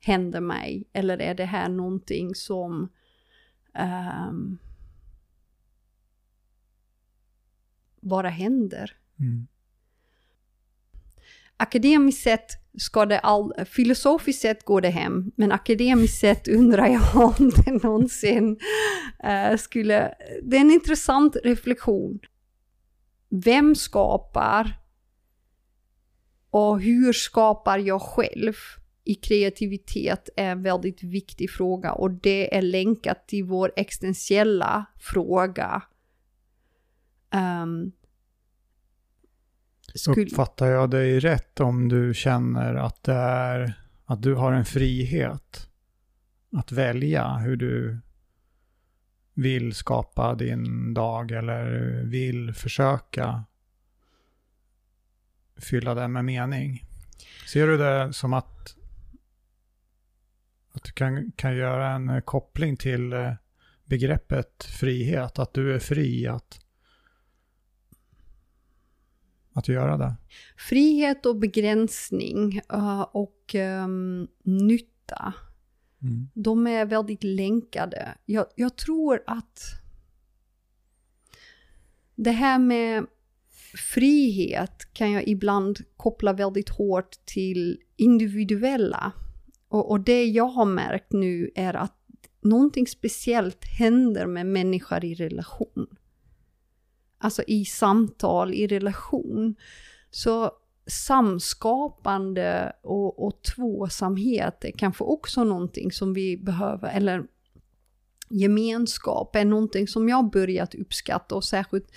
händer 0.00 0.40
mig? 0.40 0.84
Eller 0.92 1.18
är 1.18 1.34
det 1.34 1.44
här 1.44 1.68
någonting 1.68 2.34
som 2.34 2.88
um, 4.28 4.58
bara 8.00 8.28
händer? 8.28 8.96
Mm. 9.18 9.46
Akademiskt 11.62 12.22
sett 12.22 12.46
ska 12.78 13.06
det 13.06 13.18
all, 13.18 13.52
filosofiskt 13.64 14.42
sett 14.42 14.64
går 14.64 14.80
det 14.80 14.90
hem, 14.90 15.32
men 15.36 15.52
akademiskt 15.52 16.20
sett 16.20 16.48
undrar 16.48 16.86
jag 16.86 17.16
om 17.38 17.50
det 17.50 17.82
någonsin 17.82 18.58
uh, 19.24 19.56
skulle... 19.56 20.14
Det 20.42 20.56
är 20.56 20.60
en 20.60 20.70
intressant 20.70 21.36
reflektion. 21.44 22.18
Vem 23.28 23.74
skapar 23.74 24.78
och 26.50 26.80
hur 26.80 27.12
skapar 27.12 27.78
jag 27.78 28.02
själv 28.02 28.54
i 29.04 29.14
kreativitet 29.14 30.28
är 30.36 30.50
en 30.50 30.62
väldigt 30.62 31.02
viktig 31.02 31.50
fråga 31.50 31.92
och 31.92 32.10
det 32.10 32.56
är 32.56 32.62
länkat 32.62 33.28
till 33.28 33.44
vår 33.44 33.72
existentiella 33.76 34.86
fråga. 35.00 35.82
Um, 37.62 37.92
skulle... 39.94 40.26
Uppfattar 40.26 40.66
jag 40.66 40.90
dig 40.90 41.20
rätt 41.20 41.60
om 41.60 41.88
du 41.88 42.14
känner 42.14 42.74
att 42.74 43.04
det 43.04 43.12
är 43.12 43.82
att 44.04 44.22
du 44.22 44.34
har 44.34 44.52
en 44.52 44.64
frihet 44.64 45.68
att 46.56 46.72
välja 46.72 47.36
hur 47.36 47.56
du 47.56 47.98
vill 49.34 49.74
skapa 49.74 50.34
din 50.34 50.94
dag 50.94 51.30
eller 51.30 51.92
vill 52.04 52.52
försöka 52.54 53.44
fylla 55.56 55.94
den 55.94 56.12
med 56.12 56.24
mening? 56.24 56.84
Ser 57.46 57.66
du 57.66 57.76
det 57.76 58.12
som 58.12 58.32
att, 58.32 58.76
att 60.72 60.84
du 60.84 60.92
kan, 60.92 61.32
kan 61.32 61.56
göra 61.56 61.90
en 61.90 62.22
koppling 62.22 62.76
till 62.76 63.12
eh, 63.12 63.32
begreppet 63.84 64.64
frihet? 64.64 65.38
Att 65.38 65.54
du 65.54 65.74
är 65.74 65.78
fri 65.78 66.26
att 66.26 66.61
att 69.52 69.68
göra 69.68 69.96
det? 69.96 70.14
Frihet 70.56 71.26
och 71.26 71.36
begränsning 71.36 72.60
uh, 72.72 73.00
och 73.00 73.54
um, 73.54 74.28
nytta. 74.42 75.34
Mm. 76.02 76.28
De 76.34 76.66
är 76.66 76.84
väldigt 76.84 77.24
länkade. 77.24 78.14
Jag, 78.24 78.46
jag, 78.54 78.76
tror 78.76 79.22
att 79.26 79.60
det 82.14 82.30
här 82.30 82.58
med 82.58 83.06
frihet 83.94 84.88
kan 84.92 85.12
jag 85.12 85.28
ibland 85.28 85.78
koppla 85.96 86.32
väldigt 86.32 86.68
hårt 86.68 87.10
till 87.24 87.78
individuella. 87.96 89.12
Och, 89.68 89.90
och 89.90 90.00
det 90.00 90.24
jag 90.24 90.48
har 90.48 90.64
märkt 90.64 91.12
nu 91.12 91.50
är 91.54 91.74
att 91.74 91.98
någonting 92.40 92.86
speciellt 92.86 93.64
händer 93.64 94.26
med 94.26 94.46
människor 94.46 95.04
i 95.04 95.14
relation 95.14 95.86
alltså 97.22 97.42
i 97.46 97.64
samtal, 97.64 98.54
i 98.54 98.66
relation. 98.66 99.54
Så 100.10 100.50
samskapande 100.86 102.72
och, 102.82 103.26
och 103.26 103.42
tvåsamhet 103.42 104.64
är 104.64 104.70
kanske 104.70 105.04
också 105.04 105.44
någonting 105.44 105.92
som 105.92 106.14
vi 106.14 106.36
behöver, 106.36 106.88
eller 106.88 107.24
gemenskap 108.28 109.36
är 109.36 109.44
någonting 109.44 109.88
som 109.88 110.08
jag 110.08 110.30
börjat 110.30 110.74
uppskatta 110.74 111.34
och 111.34 111.44
särskilt 111.44 111.92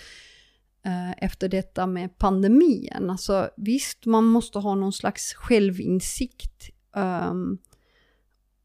eh, 0.86 1.12
efter 1.12 1.50
detta 1.50 1.88
med 1.88 2.17
pandemin. 2.17 3.10
Alltså 3.10 3.50
visst, 3.58 4.05
man 4.05 4.24
måste 4.24 4.60
ha 4.60 4.75
någon 4.75 4.94
slags 4.94 5.34
självinsikt 5.34 6.70
um, 6.96 7.58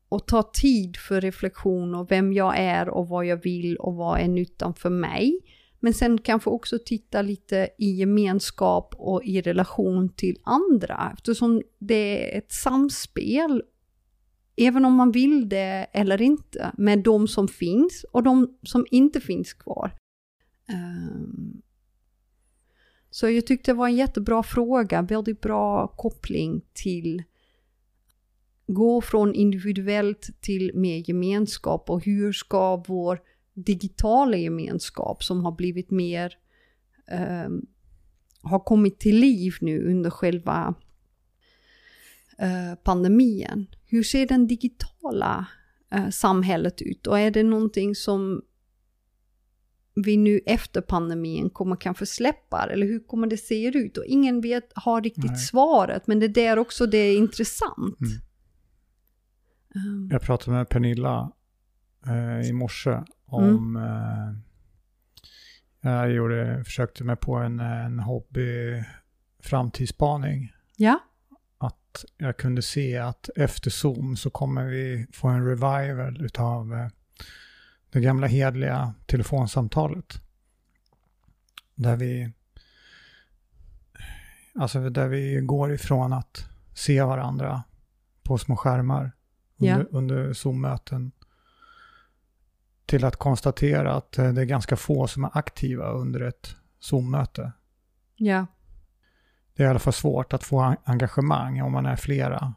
och 0.09 0.27
ta 0.27 0.43
tid 0.43 0.97
för 0.97 1.21
reflektion 1.21 1.95
och 1.95 2.11
vem 2.11 2.33
jag 2.33 2.59
är 2.59 2.89
och 2.89 3.09
vad 3.09 3.27
jag 3.27 3.43
vill 3.43 3.77
och 3.77 3.95
vad 3.95 4.21
är 4.21 4.29
nyttan 4.29 4.75
för 4.75 4.91
mig. 4.91 5.41
Men 5.81 5.95
sen 5.95 6.19
kanske 6.19 6.51
också 6.51 6.79
titta 6.87 7.23
lite 7.23 7.69
i 7.79 7.91
gemenskap 7.91 8.95
och 8.99 9.25
i 9.25 9.41
relation 9.41 10.09
till 10.09 10.39
andra 10.43 11.13
eftersom 11.15 11.63
det 11.79 12.35
är 12.35 12.39
ett 12.39 12.53
samspel 12.53 13.63
även 14.57 14.85
om 14.85 14.95
man 14.95 15.13
vill 15.13 15.49
det 15.49 15.87
eller 15.93 16.23
inte, 16.23 16.73
med 16.79 16.99
de 16.99 17.29
som 17.29 17.49
finns 17.49 18.05
och 18.13 18.23
de 18.23 18.59
som 18.63 18.87
inte 18.91 19.21
finns 19.21 19.53
kvar. 19.53 19.95
Um, 20.69 21.63
så 23.11 23.31
jag 23.31 23.47
tyckte 23.47 23.71
det 23.71 23.77
var 23.77 23.89
en 23.89 23.97
jättebra 23.97 24.43
fråga, 24.43 25.03
väldigt 25.03 25.41
bra 25.41 25.87
koppling 25.87 26.63
till 26.73 27.23
gå 28.67 29.01
från 29.01 29.35
individuellt 29.35 30.31
till 30.41 30.71
mer 30.75 31.09
gemenskap 31.09 31.91
och 31.91 32.05
hur 32.05 32.33
ska 32.33 32.77
vår 32.77 33.21
digitala 33.65 34.37
gemenskap 34.37 35.25
som 35.25 35.45
har 35.45 35.53
blivit 35.53 35.91
mer, 35.91 36.35
um, 37.47 37.67
har 38.43 38.59
kommit 38.59 39.01
till 39.01 39.17
liv 39.17 39.55
nu 39.61 39.91
under 39.91 40.11
själva 40.11 40.75
uh, 42.43 42.75
pandemin. 42.83 43.67
Hur 43.87 44.03
ser 44.03 44.27
den 44.27 44.47
digitala 44.47 45.47
uh, 45.95 46.11
samhället 46.11 46.83
ut 46.83 47.07
och 47.07 47.19
är 47.19 47.31
det 47.31 47.43
någonting 47.43 47.95
som 47.95 48.43
vi 49.95 50.17
nu 50.17 50.41
efter 50.47 50.81
pandemin 50.81 51.51
kommer 51.51 51.77
kanske 51.77 52.07
släppa 52.07 52.69
eller 52.73 52.87
hur 52.87 53.01
kommer 53.01 53.27
det 53.27 53.37
se 53.37 53.79
ut? 53.79 53.99
Och 53.99 54.05
ingen 54.05 54.41
vet, 54.41 54.73
har 54.75 55.03
riktigt 55.03 55.25
Nej. 55.25 55.39
svaret, 55.39 56.07
men 56.07 56.21
det 56.21 56.27
är 56.27 56.29
där 56.29 56.59
också 56.59 56.87
det 56.87 56.99
är 56.99 57.17
intressant. 57.17 58.01
Mm. 58.01 58.21
Um. 59.75 60.09
Jag 60.13 60.23
pratade 60.23 60.57
med 60.57 60.69
Pernilla 60.69 61.33
eh, 62.07 62.49
i 62.49 62.53
morse 62.53 63.03
om... 63.31 63.77
Mm. 63.77 64.43
Jag 65.83 66.13
gjorde, 66.13 66.65
försökte 66.65 67.05
mig 67.05 67.17
på 67.17 67.35
en, 67.35 67.61
en 67.61 67.99
hobby 67.99 68.85
framtidsspaning. 69.43 70.53
Ja. 70.77 70.99
Att 71.59 72.05
jag 72.17 72.37
kunde 72.37 72.63
se 72.63 72.99
att 72.99 73.31
efter 73.37 73.71
Zoom 73.71 74.17
så 74.17 74.31
kommer 74.31 74.65
vi 74.65 75.07
få 75.13 75.29
en 75.29 75.47
revival 75.47 76.25
utav 76.25 76.75
eh, 76.75 76.89
det 77.91 78.01
gamla 78.01 78.27
hedliga 78.27 78.95
telefonsamtalet. 79.07 80.21
Där 81.75 81.97
vi, 81.97 82.33
alltså 84.55 84.91
där 84.91 85.09
vi 85.09 85.41
går 85.41 85.73
ifrån 85.73 86.13
att 86.13 86.49
se 86.75 87.03
varandra 87.03 87.63
på 88.23 88.39
små 88.39 88.57
skärmar 88.57 89.13
under, 89.57 89.79
ja. 89.79 89.85
under 89.91 90.33
Zoom-möten 90.33 91.13
till 92.91 93.05
att 93.05 93.17
konstatera 93.17 93.95
att 93.95 94.19
eh, 94.19 94.33
det 94.33 94.41
är 94.41 94.45
ganska 94.45 94.77
få 94.77 95.07
som 95.07 95.25
är 95.25 95.31
aktiva 95.39 95.91
under 95.91 96.21
ett 96.21 96.57
Zoom-möte. 96.81 97.53
Ja. 98.17 98.47
Det 99.55 99.63
är 99.63 99.67
i 99.67 99.71
alla 99.71 99.79
fall 99.79 99.93
svårt 99.93 100.33
att 100.33 100.45
få 100.45 100.77
engagemang 100.85 101.63
om 101.63 101.73
man 101.73 101.87
är 101.87 101.97
flera. 101.97 102.55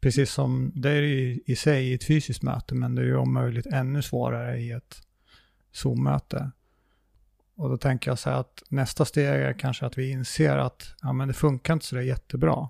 Precis 0.00 0.32
som 0.32 0.72
det 0.74 0.90
är 0.90 1.02
i, 1.02 1.42
i 1.46 1.56
sig 1.56 1.90
i 1.90 1.94
ett 1.94 2.04
fysiskt 2.04 2.42
möte, 2.42 2.74
men 2.74 2.94
det 2.94 3.02
är 3.02 3.06
ju 3.06 3.16
om 3.16 3.32
möjligt 3.32 3.66
ännu 3.66 4.02
svårare 4.02 4.58
i 4.58 4.70
ett 4.70 5.02
Zoom-möte. 5.72 6.50
Och 7.56 7.68
då 7.68 7.76
tänker 7.76 8.10
jag 8.10 8.18
så 8.18 8.30
här 8.30 8.40
att 8.40 8.62
nästa 8.68 9.04
steg 9.04 9.26
är 9.26 9.52
kanske 9.52 9.86
att 9.86 9.98
vi 9.98 10.10
inser 10.10 10.56
att 10.56 10.94
ja, 11.02 11.12
men 11.12 11.28
det 11.28 11.34
funkar 11.34 11.72
inte 11.72 11.86
så 11.86 11.96
där 11.96 12.02
jättebra. 12.02 12.68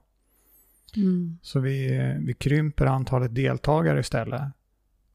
Mm. 0.97 1.39
Så 1.43 1.61
vi, 1.61 1.99
vi 2.21 2.35
krymper 2.35 2.87
antalet 2.87 3.35
deltagare 3.35 4.01
istället. 4.01 4.43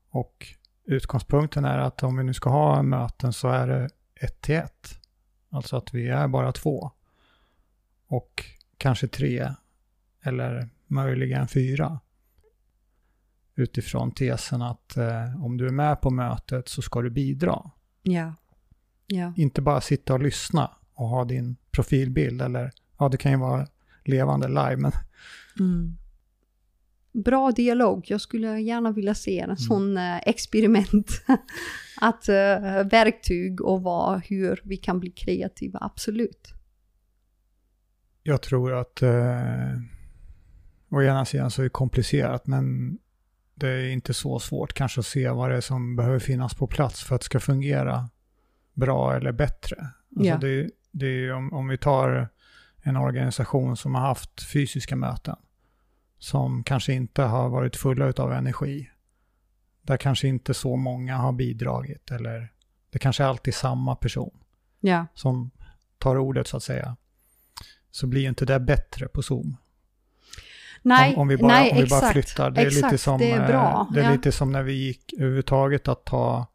Och 0.09 0.55
utgångspunkten 0.89 1.65
är 1.65 1.77
att 1.77 2.03
om 2.03 2.17
vi 2.17 2.23
nu 2.23 2.33
ska 2.33 2.49
ha 2.49 2.83
möten 2.83 3.33
så 3.33 3.49
är 3.49 3.67
det 3.67 3.89
ett 4.15 4.41
till 4.41 4.55
ett. 4.55 4.99
Alltså 5.49 5.77
att 5.77 5.93
vi 5.93 6.07
är 6.07 6.27
bara 6.27 6.51
två. 6.51 6.91
Och 8.07 8.45
kanske 8.77 9.07
tre 9.07 9.51
eller 10.21 10.69
möjligen 10.87 11.47
fyra 11.47 11.99
utifrån 13.55 14.11
tesen 14.11 14.61
att 14.61 14.97
eh, 14.97 15.45
om 15.45 15.57
du 15.57 15.67
är 15.67 15.71
med 15.71 16.01
på 16.01 16.09
mötet 16.09 16.67
så 16.67 16.81
ska 16.81 17.01
du 17.01 17.09
bidra. 17.09 17.71
Ja. 18.01 18.33
ja. 19.07 19.33
Inte 19.37 19.61
bara 19.61 19.81
sitta 19.81 20.13
och 20.13 20.21
lyssna 20.21 20.71
och 20.93 21.07
ha 21.07 21.25
din 21.25 21.55
profilbild 21.71 22.41
eller, 22.41 22.71
ja 22.97 23.09
det 23.09 23.17
kan 23.17 23.31
ju 23.31 23.37
vara 23.37 23.67
levande 24.03 24.47
live 24.47 24.77
men... 24.77 24.91
Mm. 25.59 25.97
Bra 27.23 27.51
dialog, 27.51 28.05
jag 28.07 28.21
skulle 28.21 28.59
gärna 28.59 28.91
vilja 28.91 29.15
se 29.15 29.39
en 29.39 29.43
mm. 29.43 29.57
sån 29.57 29.97
eh, 29.97 30.17
experiment. 30.17 31.21
att 32.01 32.29
uh, 32.29 32.89
verktyg 32.89 33.61
och 33.61 33.81
vad, 33.81 34.21
hur 34.25 34.61
vi 34.63 34.77
kan 34.77 34.99
bli 34.99 35.11
kreativa, 35.11 35.79
absolut. 35.81 36.53
Jag 38.23 38.41
tror 38.41 38.73
att 38.73 39.01
eh, 39.01 39.79
å 40.89 41.01
ena 41.01 41.25
sidan 41.25 41.51
så 41.51 41.61
är 41.61 41.63
det 41.63 41.69
komplicerat 41.69 42.47
men 42.47 42.97
det 43.55 43.69
är 43.69 43.89
inte 43.89 44.13
så 44.13 44.39
svårt 44.39 44.73
kanske 44.73 44.99
att 44.99 45.05
se 45.05 45.29
vad 45.29 45.49
det 45.49 45.57
är 45.57 45.61
som 45.61 45.95
behöver 45.95 46.19
finnas 46.19 46.53
på 46.53 46.67
plats 46.67 47.03
för 47.03 47.15
att 47.15 47.21
det 47.21 47.25
ska 47.25 47.39
fungera 47.39 48.09
bra 48.73 49.15
eller 49.15 49.31
bättre. 49.31 49.87
Alltså 50.15 50.25
yeah. 50.25 50.39
det, 50.39 50.69
det 50.91 51.05
är 51.05 51.33
om, 51.33 51.53
om 51.53 51.67
vi 51.67 51.77
tar 51.77 52.29
en 52.81 52.97
organisation 52.97 53.77
som 53.77 53.95
har 53.95 54.01
haft 54.01 54.43
fysiska 54.43 54.95
möten 54.95 55.35
som 56.19 56.63
kanske 56.63 56.93
inte 56.93 57.21
har 57.21 57.49
varit 57.49 57.75
fulla 57.75 58.13
av 58.17 58.33
energi. 58.33 58.89
Där 59.81 59.97
kanske 59.97 60.27
inte 60.27 60.53
så 60.53 60.75
många 60.75 61.17
har 61.17 61.31
bidragit 61.31 62.11
eller 62.11 62.51
det 62.91 62.99
kanske 62.99 63.23
är 63.23 63.27
alltid 63.27 63.53
samma 63.53 63.95
person 63.95 64.31
yeah. 64.81 65.05
som 65.13 65.51
tar 65.97 66.17
ordet 66.17 66.47
så 66.47 66.57
att 66.57 66.63
säga. 66.63 66.95
Så 67.91 68.07
blir 68.07 68.27
inte 68.27 68.45
det 68.45 68.59
bättre 68.59 69.07
på 69.07 69.21
Zoom. 69.21 69.57
Nej, 70.81 71.15
om, 71.15 71.21
om 71.21 71.27
vi 71.27 71.37
bara, 71.37 71.47
nej, 71.47 71.71
om 71.71 71.77
vi 71.77 71.83
exakt, 71.83 72.01
bara 72.01 72.11
flyttar. 72.11 72.51
Det 72.51 72.61
är, 72.61 72.67
exakt, 72.67 72.91
lite, 72.91 73.03
som, 73.03 73.19
det 73.19 73.31
är, 73.31 73.47
bra. 73.47 73.87
Eh, 73.89 73.93
det 73.93 74.01
är 74.01 74.05
ja. 74.05 74.11
lite 74.11 74.31
som 74.31 74.51
när 74.51 74.63
vi 74.63 74.73
gick 74.73 75.13
överhuvudtaget 75.13 75.87
att 75.87 76.05
ta 76.05 76.47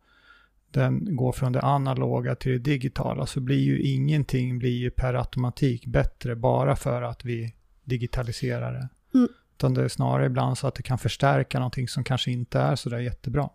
den 0.70 1.16
går 1.16 1.32
från 1.32 1.52
det 1.52 1.60
analoga 1.60 2.34
till 2.34 2.52
det 2.52 2.58
digitala 2.58 3.26
så 3.26 3.40
blir 3.40 3.58
ju 3.58 3.80
ingenting 3.82 4.58
blir 4.58 4.78
ju 4.78 4.90
per 4.90 5.14
automatik 5.14 5.86
bättre 5.86 6.36
bara 6.36 6.76
för 6.76 7.02
att 7.02 7.24
vi 7.24 7.54
digitaliserar 7.84 8.72
det. 8.72 8.88
Mm. 9.18 9.28
Utan 9.56 9.74
det 9.74 9.84
är 9.84 9.88
snarare 9.88 10.26
ibland 10.26 10.58
så 10.58 10.66
att 10.66 10.74
det 10.74 10.82
kan 10.82 10.98
förstärka 10.98 11.58
någonting 11.58 11.88
som 11.88 12.04
kanske 12.04 12.30
inte 12.30 12.58
är 12.58 12.76
så 12.76 12.90
där 12.90 12.98
jättebra. 12.98 13.48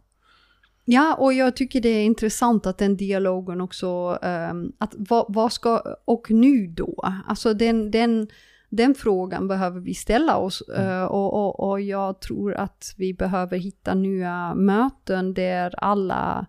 Ja, 0.86 1.16
och 1.16 1.34
jag 1.34 1.56
tycker 1.56 1.82
det 1.82 1.90
är 1.90 2.06
intressant 2.06 2.66
att 2.66 2.78
den 2.78 2.98
dialogen 2.98 3.62
också, 3.62 4.20
um, 4.22 4.74
att 4.78 4.94
vad, 4.98 5.26
vad, 5.30 5.54
ska, 5.54 5.98
och 6.06 6.32
nu 6.32 6.68
då? 6.68 7.06
Alltså 7.28 7.54
den, 7.54 7.92
den 7.92 8.28
den 8.70 8.96
frågan 8.96 9.48
behöver 9.48 9.80
vi 9.80 9.94
ställa 9.94 10.38
oss 10.38 10.64
uh, 10.80 11.04
och, 11.04 11.34
och, 11.34 11.70
och, 11.70 11.82
jag 11.82 12.20
tror 12.20 12.54
att 12.54 12.94
vi 12.98 13.14
behöver 13.14 13.58
hitta 13.58 13.94
nya 13.94 14.56
möten 14.56 15.34
där 15.34 15.76
alla 15.78 16.46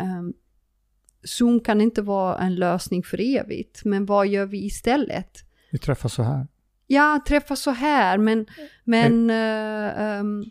um, 0.00 0.34
Zoom 1.24 1.60
kan 1.60 1.80
inte 1.80 2.02
vara 2.02 2.38
en 2.38 2.54
lösning 2.54 3.02
för 3.02 3.20
evigt, 3.20 3.84
men 3.84 4.06
vad 4.06 4.26
gör 4.26 4.46
vi 4.46 4.64
istället? 4.64 5.38
Vi 5.70 5.78
träffas 5.78 6.12
så 6.12 6.22
här. 6.22 6.46
Ja, 6.90 7.24
träffas 7.26 7.60
så 7.60 7.70
här, 7.70 8.18
men... 8.18 8.46
men 8.84 9.30
uh, 9.30 10.20
um, 10.20 10.50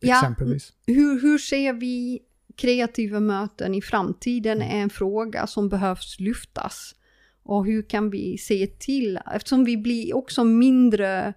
Exempelvis. 0.00 0.72
Ja, 0.84 0.94
hur, 0.94 1.22
hur 1.22 1.38
ser 1.38 1.72
vi 1.72 2.20
kreativa 2.56 3.20
möten 3.20 3.74
i 3.74 3.82
framtiden 3.82 4.62
är 4.62 4.82
en 4.82 4.90
fråga 4.90 5.46
som 5.46 5.68
behövs 5.68 6.20
lyftas. 6.20 6.94
Och 7.42 7.66
hur 7.66 7.82
kan 7.82 8.10
vi 8.10 8.38
se 8.38 8.66
till, 8.66 9.18
eftersom 9.34 9.64
vi 9.64 9.76
blir 9.76 10.16
också 10.16 10.44
mindre, 10.44 11.34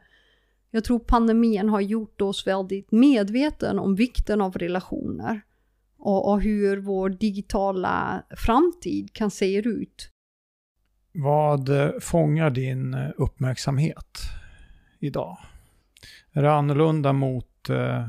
jag 0.71 0.83
tror 0.83 0.99
pandemin 0.99 1.69
har 1.69 1.81
gjort 1.81 2.21
oss 2.21 2.47
väldigt 2.47 2.91
medveten 2.91 3.79
om 3.79 3.95
vikten 3.95 4.41
av 4.41 4.57
relationer. 4.57 5.41
Och, 5.97 6.31
och 6.31 6.41
hur 6.41 6.77
vår 6.77 7.09
digitala 7.09 8.23
framtid 8.37 9.13
kan 9.13 9.31
se 9.31 9.57
ut. 9.57 10.09
Vad 11.11 11.69
fångar 12.01 12.49
din 12.49 12.93
uppmärksamhet 13.17 14.19
idag? 14.99 15.37
Är 16.31 16.41
det 16.41 16.51
annorlunda 16.51 17.13
mot, 17.13 17.69
eh, 17.69 18.07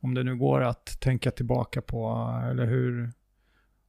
om 0.00 0.14
det 0.14 0.22
nu 0.22 0.36
går 0.36 0.60
att 0.60 1.00
tänka 1.00 1.30
tillbaka 1.30 1.82
på, 1.82 2.30
eller 2.50 2.66
hur, 2.66 3.12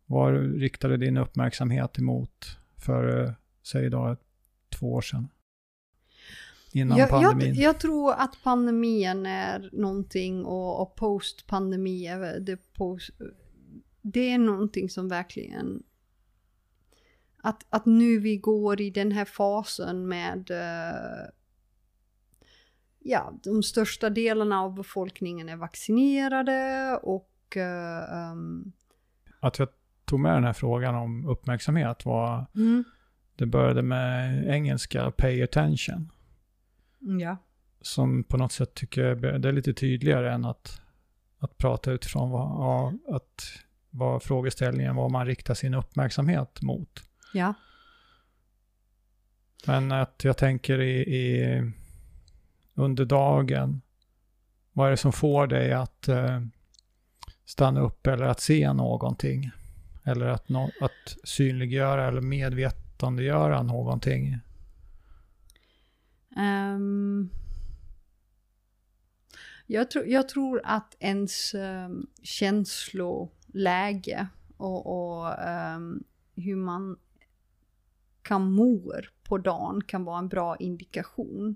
vad 0.05 0.33
riktade 0.59 0.97
din 0.97 1.17
uppmärksamhet 1.17 1.99
emot 1.99 2.57
för, 2.77 3.35
säg 3.63 3.85
idag, 3.85 4.17
två 4.69 4.93
år 4.93 5.01
sedan? 5.01 5.29
innan 6.73 6.97
jag, 6.97 7.09
pandemin? 7.09 7.55
Jag, 7.55 7.63
jag, 7.63 7.79
tror 7.79 8.13
att 8.13 8.43
pandemin 8.43 9.25
är 9.25 9.69
någonting 9.73 10.45
och, 10.45 10.81
och 10.81 10.95
post-pandemi, 10.95 12.09
det, 12.41 12.73
post, 12.73 13.09
det 14.01 14.31
är 14.31 14.37
någonting 14.37 14.89
som 14.89 15.09
verkligen 15.09 15.83
att, 17.45 17.65
att 17.69 17.85
nu 17.85 18.19
vi 18.19 18.37
går 18.37 18.81
i 18.81 18.89
den 18.89 19.11
här 19.11 19.25
fasen 19.25 20.07
med 20.07 20.51
uh, 20.51 21.29
ja, 22.99 23.33
de 23.43 23.63
största 23.63 24.09
delarna 24.09 24.61
av 24.61 24.75
befolkningen 24.75 25.49
är 25.49 25.55
vaccinerade 25.55 26.99
och 27.03 27.57
uh, 27.57 28.31
um, 28.31 28.71
att 29.39 29.59
jag 29.59 29.67
tog 30.05 30.19
med 30.19 30.33
den 30.33 30.43
här 30.43 30.53
frågan 30.53 30.95
om 30.95 31.25
uppmärksamhet 31.25 32.05
var 32.05 32.45
mm. 32.55 32.83
det 33.35 33.45
började 33.45 33.81
med 33.81 34.45
engelska 34.47 35.11
pay 35.11 35.43
attention. 35.43 36.11
Mm, 37.01 37.19
ja. 37.19 37.37
Som 37.81 38.23
på 38.23 38.37
något 38.37 38.51
sätt 38.51 38.73
tycker 38.73 39.01
jag 39.01 39.41
det 39.41 39.47
är 39.47 39.51
lite 39.51 39.73
tydligare 39.73 40.33
än 40.33 40.45
att, 40.45 40.81
att 41.39 41.57
prata 41.57 41.91
utifrån 41.91 42.29
vad, 42.29 42.41
ja, 42.41 42.93
att, 43.15 43.43
vad 43.89 44.23
frågeställningen, 44.23 44.95
vad 44.95 45.11
man 45.11 45.25
riktar 45.25 45.53
sin 45.53 45.73
uppmärksamhet 45.73 46.61
mot. 46.61 47.03
Ja. 47.33 47.53
Men 49.67 49.91
att 49.91 50.23
jag 50.23 50.37
tänker 50.37 50.81
i, 50.81 50.99
i 50.99 51.61
under 52.73 53.05
dagen, 53.05 53.81
vad 54.73 54.87
är 54.87 54.91
det 54.91 54.97
som 54.97 55.13
får 55.13 55.47
dig 55.47 55.73
att 55.73 56.07
eh, 56.07 56.41
stanna 57.45 57.81
upp 57.81 58.07
eller 58.07 58.25
att 58.25 58.39
se 58.39 58.73
någonting? 58.73 59.51
Eller 60.03 60.25
att, 60.25 60.49
no 60.49 60.71
att 60.81 61.17
synliggöra 61.23 62.07
eller 62.07 62.21
medvetandegöra 62.21 63.63
någonting? 63.63 64.37
Um, 66.35 67.29
jag, 69.67 69.91
tro, 69.91 70.03
jag 70.05 70.29
tror 70.29 70.61
att 70.63 70.95
ens 70.99 71.53
um, 71.53 72.07
känsloläge 72.23 74.27
och, 74.57 74.85
och 74.85 75.27
um, 75.75 76.03
hur 76.35 76.55
man 76.55 76.97
kan 78.23 78.51
mår 78.51 79.09
på 79.23 79.37
dagen 79.37 79.83
kan 79.83 80.03
vara 80.03 80.19
en 80.19 80.27
bra 80.27 80.55
indikation. 80.55 81.55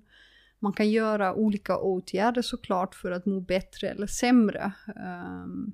Man 0.60 0.74
kan 0.74 0.90
göra 0.90 1.34
olika 1.34 1.78
åtgärder 1.78 2.42
såklart 2.42 2.96
för 2.96 3.12
att 3.12 3.26
må 3.26 3.40
bättre 3.40 3.90
eller 3.90 4.08
sämre. 4.08 4.72
Um, 4.88 5.74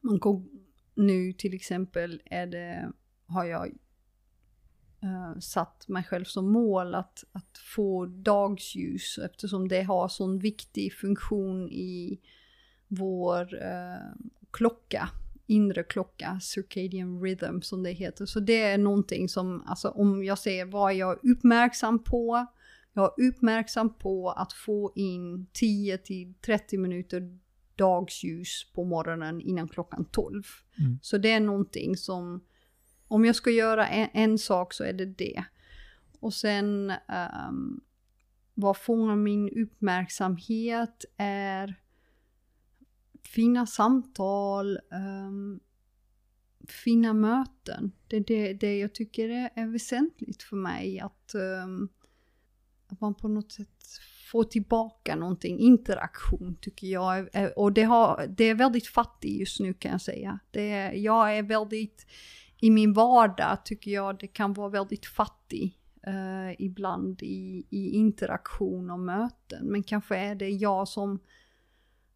man 0.00 0.20
kan, 0.20 0.48
nu 0.94 1.32
till 1.32 1.54
exempel 1.54 2.22
är 2.24 2.46
det, 2.46 2.92
har 3.26 3.44
jag 3.44 3.68
uh, 5.04 5.38
satt 5.38 5.88
mig 5.88 6.04
själv 6.04 6.24
som 6.24 6.52
mål 6.52 6.94
att, 6.94 7.24
att 7.32 7.58
få 7.74 8.06
dagsljus 8.06 9.18
eftersom 9.18 9.68
det 9.68 9.82
har 9.82 10.08
sån 10.08 10.38
viktig 10.38 10.94
funktion 10.94 11.68
i 11.70 12.20
vår 12.88 13.54
uh, 13.54 14.14
klocka 14.50 15.08
inre 15.52 15.82
klocka, 15.82 16.40
circadian 16.40 17.22
rhythm 17.22 17.60
som 17.60 17.82
det 17.82 17.90
heter. 17.90 18.26
Så 18.26 18.40
det 18.40 18.62
är 18.62 18.78
någonting 18.78 19.28
som, 19.28 19.62
alltså 19.66 19.88
om 19.88 20.24
jag 20.24 20.38
ser 20.38 20.64
vad 20.64 20.94
jag 20.94 21.12
är 21.12 21.30
uppmärksam 21.30 22.04
på, 22.04 22.46
jag 22.92 23.04
är 23.04 23.28
uppmärksam 23.28 23.94
på 23.94 24.30
att 24.30 24.52
få 24.52 24.92
in 24.94 25.46
10 25.52 25.98
till 25.98 26.34
30 26.34 26.78
minuter 26.78 27.38
dagsljus 27.76 28.72
på 28.74 28.84
morgonen 28.84 29.40
innan 29.40 29.68
klockan 29.68 30.04
12. 30.04 30.42
Mm. 30.78 30.98
Så 31.02 31.18
det 31.18 31.30
är 31.30 31.40
någonting 31.40 31.96
som, 31.96 32.44
om 33.08 33.24
jag 33.24 33.36
ska 33.36 33.50
göra 33.50 33.86
en, 33.88 34.08
en 34.12 34.38
sak 34.38 34.72
så 34.72 34.84
är 34.84 34.92
det 34.92 35.06
det. 35.06 35.44
Och 36.20 36.34
sen, 36.34 36.92
um, 37.48 37.80
vad 38.54 38.76
fångar 38.76 39.16
min 39.16 39.48
uppmärksamhet 39.48 41.04
är 41.16 41.81
fina 43.34 43.66
samtal, 43.66 44.78
um, 44.90 45.60
fina 46.68 47.12
möten. 47.12 47.92
Det 48.08 48.16
är 48.16 48.24
det, 48.26 48.52
det 48.52 48.78
jag 48.78 48.94
tycker 48.94 49.28
är, 49.28 49.50
är 49.54 49.66
väsentligt 49.66 50.42
för 50.42 50.56
mig. 50.56 51.00
Att, 51.00 51.32
um, 51.64 51.88
att 52.88 53.00
man 53.00 53.14
på 53.14 53.28
något 53.28 53.52
sätt 53.52 53.68
får 54.32 54.44
tillbaka 54.44 55.16
någonting, 55.16 55.58
interaktion 55.58 56.56
tycker 56.60 56.86
jag. 56.86 57.28
Och 57.56 57.72
det, 57.72 57.82
har, 57.82 58.26
det 58.28 58.44
är 58.44 58.54
väldigt 58.54 58.86
fattigt 58.86 59.40
just 59.40 59.60
nu 59.60 59.74
kan 59.74 59.90
jag 59.90 60.00
säga. 60.00 60.38
Det 60.50 60.70
är, 60.70 60.92
jag 60.92 61.36
är 61.36 61.42
väldigt, 61.42 62.06
i 62.60 62.70
min 62.70 62.92
vardag 62.92 63.64
tycker 63.64 63.90
jag 63.90 64.18
det 64.18 64.26
kan 64.26 64.52
vara 64.52 64.68
väldigt 64.68 65.06
fattig. 65.06 65.78
Uh, 66.06 66.62
ibland 66.62 67.22
i, 67.22 67.66
i 67.70 67.90
interaktion 67.90 68.90
och 68.90 68.98
möten. 68.98 69.66
Men 69.66 69.82
kanske 69.82 70.16
är 70.16 70.34
det 70.34 70.48
jag 70.48 70.88
som 70.88 71.20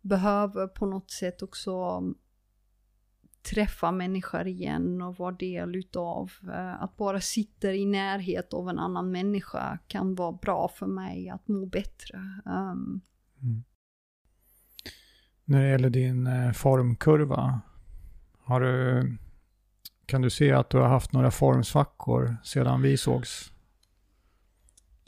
behöver 0.07 0.67
på 0.67 0.87
något 0.87 1.11
sätt 1.11 1.43
också 1.43 1.97
um, 1.99 2.15
träffa 3.51 3.93
människor 3.93 4.47
igen 4.47 5.03
och 5.03 5.17
vara 5.17 5.33
del 5.33 5.77
utav. 5.77 6.33
Eh, 6.43 6.83
att 6.83 6.97
bara 6.97 7.21
sitta 7.21 7.73
i 7.73 7.87
närhet 7.87 8.53
av 8.53 8.69
en 8.69 8.79
annan 8.79 9.11
människa 9.11 9.79
kan 9.87 10.15
vara 10.15 10.33
bra 10.33 10.69
för 10.69 10.87
mig 10.87 11.29
att 11.29 11.49
må 11.49 11.67
bättre. 11.67 12.19
Um. 12.45 13.01
Mm. 13.43 13.65
När 15.45 15.63
det 15.63 15.69
gäller 15.69 15.91
din 15.91 16.27
eh, 16.27 16.53
formkurva, 16.53 17.61
har 18.39 18.61
du, 18.61 19.03
kan 20.07 20.23
du 20.23 20.31
se 20.31 20.53
att 20.53 20.71
du 20.71 20.79
har 20.79 20.89
haft 20.89 21.13
några 21.13 21.31
formsvackor 21.31 22.37
sedan 22.45 22.83
vi 22.83 22.97
sågs? 22.97 23.53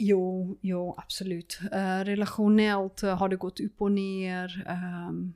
Jo, 0.00 0.58
jo 0.60 0.94
absolut. 0.96 1.58
Uh, 1.62 2.04
relationellt 2.04 3.02
uh, 3.04 3.10
har 3.10 3.28
det 3.28 3.36
gått 3.36 3.60
upp 3.60 3.82
och 3.82 3.92
ner. 3.92 4.66
Um, 5.08 5.34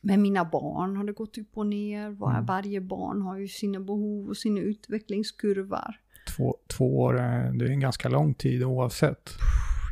med 0.00 0.18
mina 0.18 0.44
barn 0.44 0.96
har 0.96 1.04
det 1.04 1.12
gått 1.12 1.38
upp 1.38 1.58
och 1.58 1.66
ner. 1.66 2.10
Var, 2.10 2.30
mm. 2.30 2.44
Varje 2.44 2.80
barn 2.80 3.22
har 3.22 3.36
ju 3.36 3.48
sina 3.48 3.80
behov 3.80 4.28
och 4.28 4.36
sina 4.36 4.60
utvecklingskurvor. 4.60 6.00
Två, 6.36 6.56
två 6.66 6.98
år, 7.00 7.14
det 7.58 7.64
är 7.64 7.70
en 7.70 7.80
ganska 7.80 8.08
lång 8.08 8.34
tid 8.34 8.64
oavsett. 8.64 9.30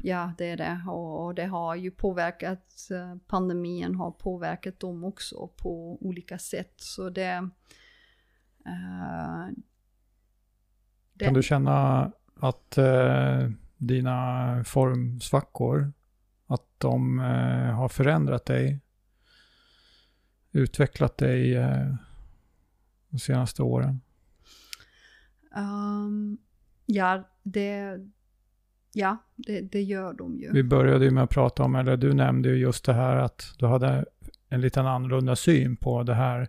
Ja, 0.02 0.32
det 0.38 0.46
är 0.50 0.56
det. 0.56 0.90
Och, 0.90 1.34
det 1.34 1.44
har 1.44 1.74
ju 1.74 1.90
påverkat, 1.90 2.88
uh, 2.90 3.16
pandemin 3.26 3.94
har 3.94 4.10
påverkat 4.10 4.80
dem 4.80 5.04
också 5.04 5.50
på 5.56 5.98
olika 6.00 6.38
sätt. 6.38 6.74
Så 6.76 7.10
det... 7.10 7.48
det 11.12 11.24
kan 11.24 11.34
du 11.34 11.42
känna 11.42 12.12
att 12.40 12.78
eh, 12.78 13.50
dina 13.76 14.64
formsvackor, 14.64 15.92
att 16.46 16.64
de 16.78 17.18
eh, 17.18 17.74
har 17.74 17.88
förändrat 17.88 18.44
dig, 18.44 18.80
utvecklat 20.52 21.18
dig 21.18 21.56
eh, 21.56 21.94
de 23.08 23.18
senaste 23.18 23.62
åren? 23.62 24.00
Um, 25.56 26.38
ja, 26.86 27.28
det, 27.42 28.00
ja 28.92 29.16
det, 29.36 29.60
det, 29.60 29.82
gör 29.82 30.12
de 30.12 30.38
ju. 30.38 30.52
Vi 30.52 30.62
började 30.62 31.04
ju 31.04 31.10
med 31.10 31.24
att 31.24 31.30
prata 31.30 31.62
om, 31.62 31.74
eller 31.74 31.96
du 31.96 32.14
nämnde 32.14 32.48
ju 32.48 32.56
just 32.56 32.84
det 32.84 32.92
här 32.92 33.16
att 33.16 33.54
du 33.58 33.66
hade 33.66 34.04
en 34.48 34.60
liten 34.60 34.86
annorlunda 34.86 35.36
syn 35.36 35.76
på 35.76 36.02
det 36.02 36.14
här 36.14 36.48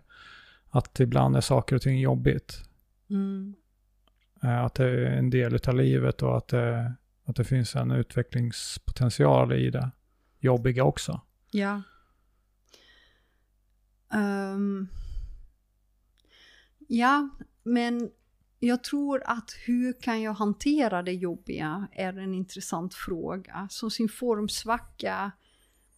att 0.70 1.00
ibland 1.00 1.36
är 1.36 1.40
saker 1.40 1.76
och 1.76 1.82
ting 1.82 2.00
jobbigt. 2.00 2.68
Mm. 3.10 3.54
Eh, 4.42 4.64
att 4.64 4.74
det 4.74 4.84
är 4.84 5.16
en 5.16 5.30
del 5.30 5.58
av 5.68 5.74
livet 5.74 6.22
och 6.22 6.36
att 6.36 6.48
det, 6.48 6.92
att 7.24 7.36
det 7.36 7.44
finns 7.44 7.76
en 7.76 7.90
utvecklingspotential 7.90 9.52
i 9.52 9.70
det 9.70 9.90
jobbiga 10.38 10.84
också. 10.84 11.20
Ja. 11.50 11.82
Um, 14.14 14.88
ja, 16.88 17.28
men 17.62 18.10
jag 18.58 18.84
tror 18.84 19.22
att 19.26 19.50
hur 19.66 20.00
kan 20.00 20.22
jag 20.22 20.32
hantera 20.32 21.02
det 21.02 21.12
jobbiga 21.12 21.88
är 21.92 22.18
en 22.18 22.34
intressant 22.34 22.94
fråga. 22.94 23.68
Så 23.70 23.90
sin 23.90 24.08
formsvacka, 24.08 25.32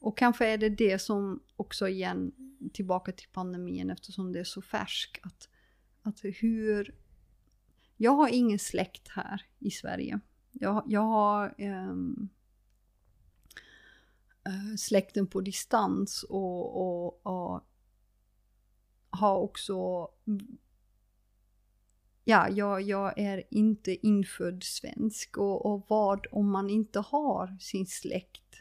och 0.01 0.19
kanske 0.19 0.47
är 0.47 0.59
det 0.59 0.69
det 0.69 0.99
som 0.99 1.43
också 1.57 1.89
igen, 1.89 2.33
tillbaka 2.73 3.13
till 3.13 3.29
pandemin 3.33 3.91
eftersom 3.91 4.33
det 4.33 4.41
är 4.41 4.45
så 4.45 4.63
färskt. 4.63 5.27
att, 5.27 5.49
att 6.03 6.21
hur 6.23 6.95
jag 8.03 8.13
har 8.13 8.29
ingen 8.29 8.59
släkt 8.59 9.09
här 9.09 9.43
i 9.59 9.71
Sverige. 9.71 10.21
Jag, 10.53 10.83
jag 10.87 11.01
har 11.01 11.55
um, 11.59 12.29
släkten 14.79 15.27
på 15.27 15.41
distans 15.41 16.23
och, 16.23 16.81
och, 16.81 17.27
och 17.27 17.61
har 19.11 19.37
också 19.37 20.09
ja, 22.25 22.49
jag, 22.49 22.83
jag, 22.83 23.19
är 23.19 23.43
inte 23.51 24.07
infödd 24.07 24.63
svensk 24.63 25.37
och, 25.37 25.67
och, 25.67 25.87
vad 25.89 26.27
om 26.33 26.51
man 26.51 26.71
inte 26.71 27.01
har 27.01 27.57
sin 27.61 27.87
släkt 27.87 28.57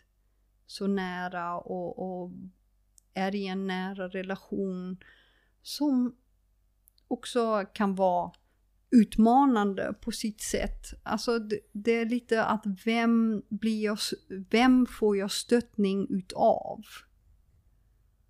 så 0.65 0.87
nära 0.87 1.59
och, 1.59 2.21
och, 2.21 2.31
är 3.13 3.35
i 3.35 3.47
en 3.47 3.67
nära 3.67 4.09
relation 4.09 5.03
som 5.61 6.15
också 7.07 7.65
kan 7.73 7.95
vara 7.95 8.31
utmanande 8.91 9.93
på 10.01 10.11
sitt 10.11 10.41
sätt. 10.41 10.93
Alltså 11.03 11.39
det, 11.39 11.59
det, 11.71 11.91
är 11.91 12.05
lite 12.05 12.43
att 12.43 12.65
vem, 12.85 13.43
blir 13.49 13.83
jag, 13.83 13.97
vem 14.49 14.85
får 14.85 15.17
jag 15.17 15.31
stöttning 15.31 16.07
utav? 16.09 16.83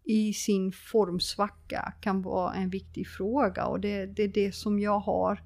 I 0.03 0.33
sin 0.33 0.71
formsvacka 0.71 1.93
kan 2.01 2.21
vara 2.21 2.53
en 2.53 2.69
viktig 2.69 3.07
fråga 3.07 3.65
och 3.65 3.79
det, 3.79 4.05
det 4.05 4.23
är 4.23 4.27
det 4.27 4.51
som 4.51 4.79
jag 4.79 4.99
har 4.99 5.43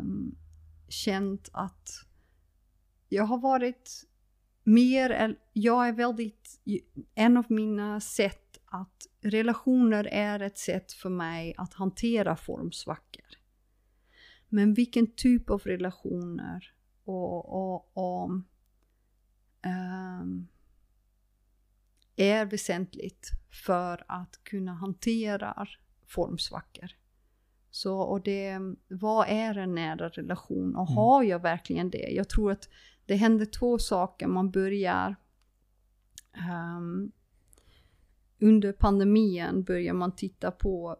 um, 0.00 0.36
känt 0.88 1.48
att 1.52 1.90
jag 3.08 3.24
har 3.24 3.38
varit 3.38 4.06
mer, 4.64 5.36
jag 5.52 5.88
är 5.88 5.92
väldigt, 5.92 6.60
en 7.14 7.36
av 7.36 7.44
mina 7.48 8.00
sätt 8.00 8.58
att 8.64 9.06
relationer 9.22 10.04
är 10.04 10.40
ett 10.40 10.58
sätt 10.58 10.92
för 10.92 11.10
mig 11.10 11.54
att 11.56 11.74
hantera 11.74 12.36
formsvackor. 12.36 13.39
Men 14.52 14.74
vilken 14.74 15.06
typ 15.06 15.50
av 15.50 15.60
relationer 15.60 16.72
och, 17.04 17.48
och, 17.48 17.96
och 17.96 18.30
um, 19.64 20.48
är 22.16 22.44
väsentligt 22.44 23.30
för 23.66 24.04
att 24.08 24.40
kunna 24.42 24.74
hantera 24.74 25.66
formsvackor. 26.06 26.90
Så 27.70 28.00
och 28.00 28.20
det, 28.22 28.58
vad 28.88 29.26
är 29.28 29.58
en 29.58 29.74
nära 29.74 30.08
relation 30.08 30.76
och 30.76 30.88
mm. 30.88 30.96
har 30.96 31.22
jag 31.22 31.42
verkligen 31.42 31.90
det? 31.90 32.10
Jag 32.10 32.28
tror 32.28 32.52
att 32.52 32.68
det 33.06 33.16
händer 33.16 33.46
två 33.46 33.78
saker. 33.78 34.26
Man 34.26 34.50
börjar 34.50 35.16
um, 36.76 37.12
under 38.38 38.72
pandemin 38.72 39.62
börjar 39.62 39.94
man 39.94 40.16
titta 40.16 40.50
på 40.50 40.96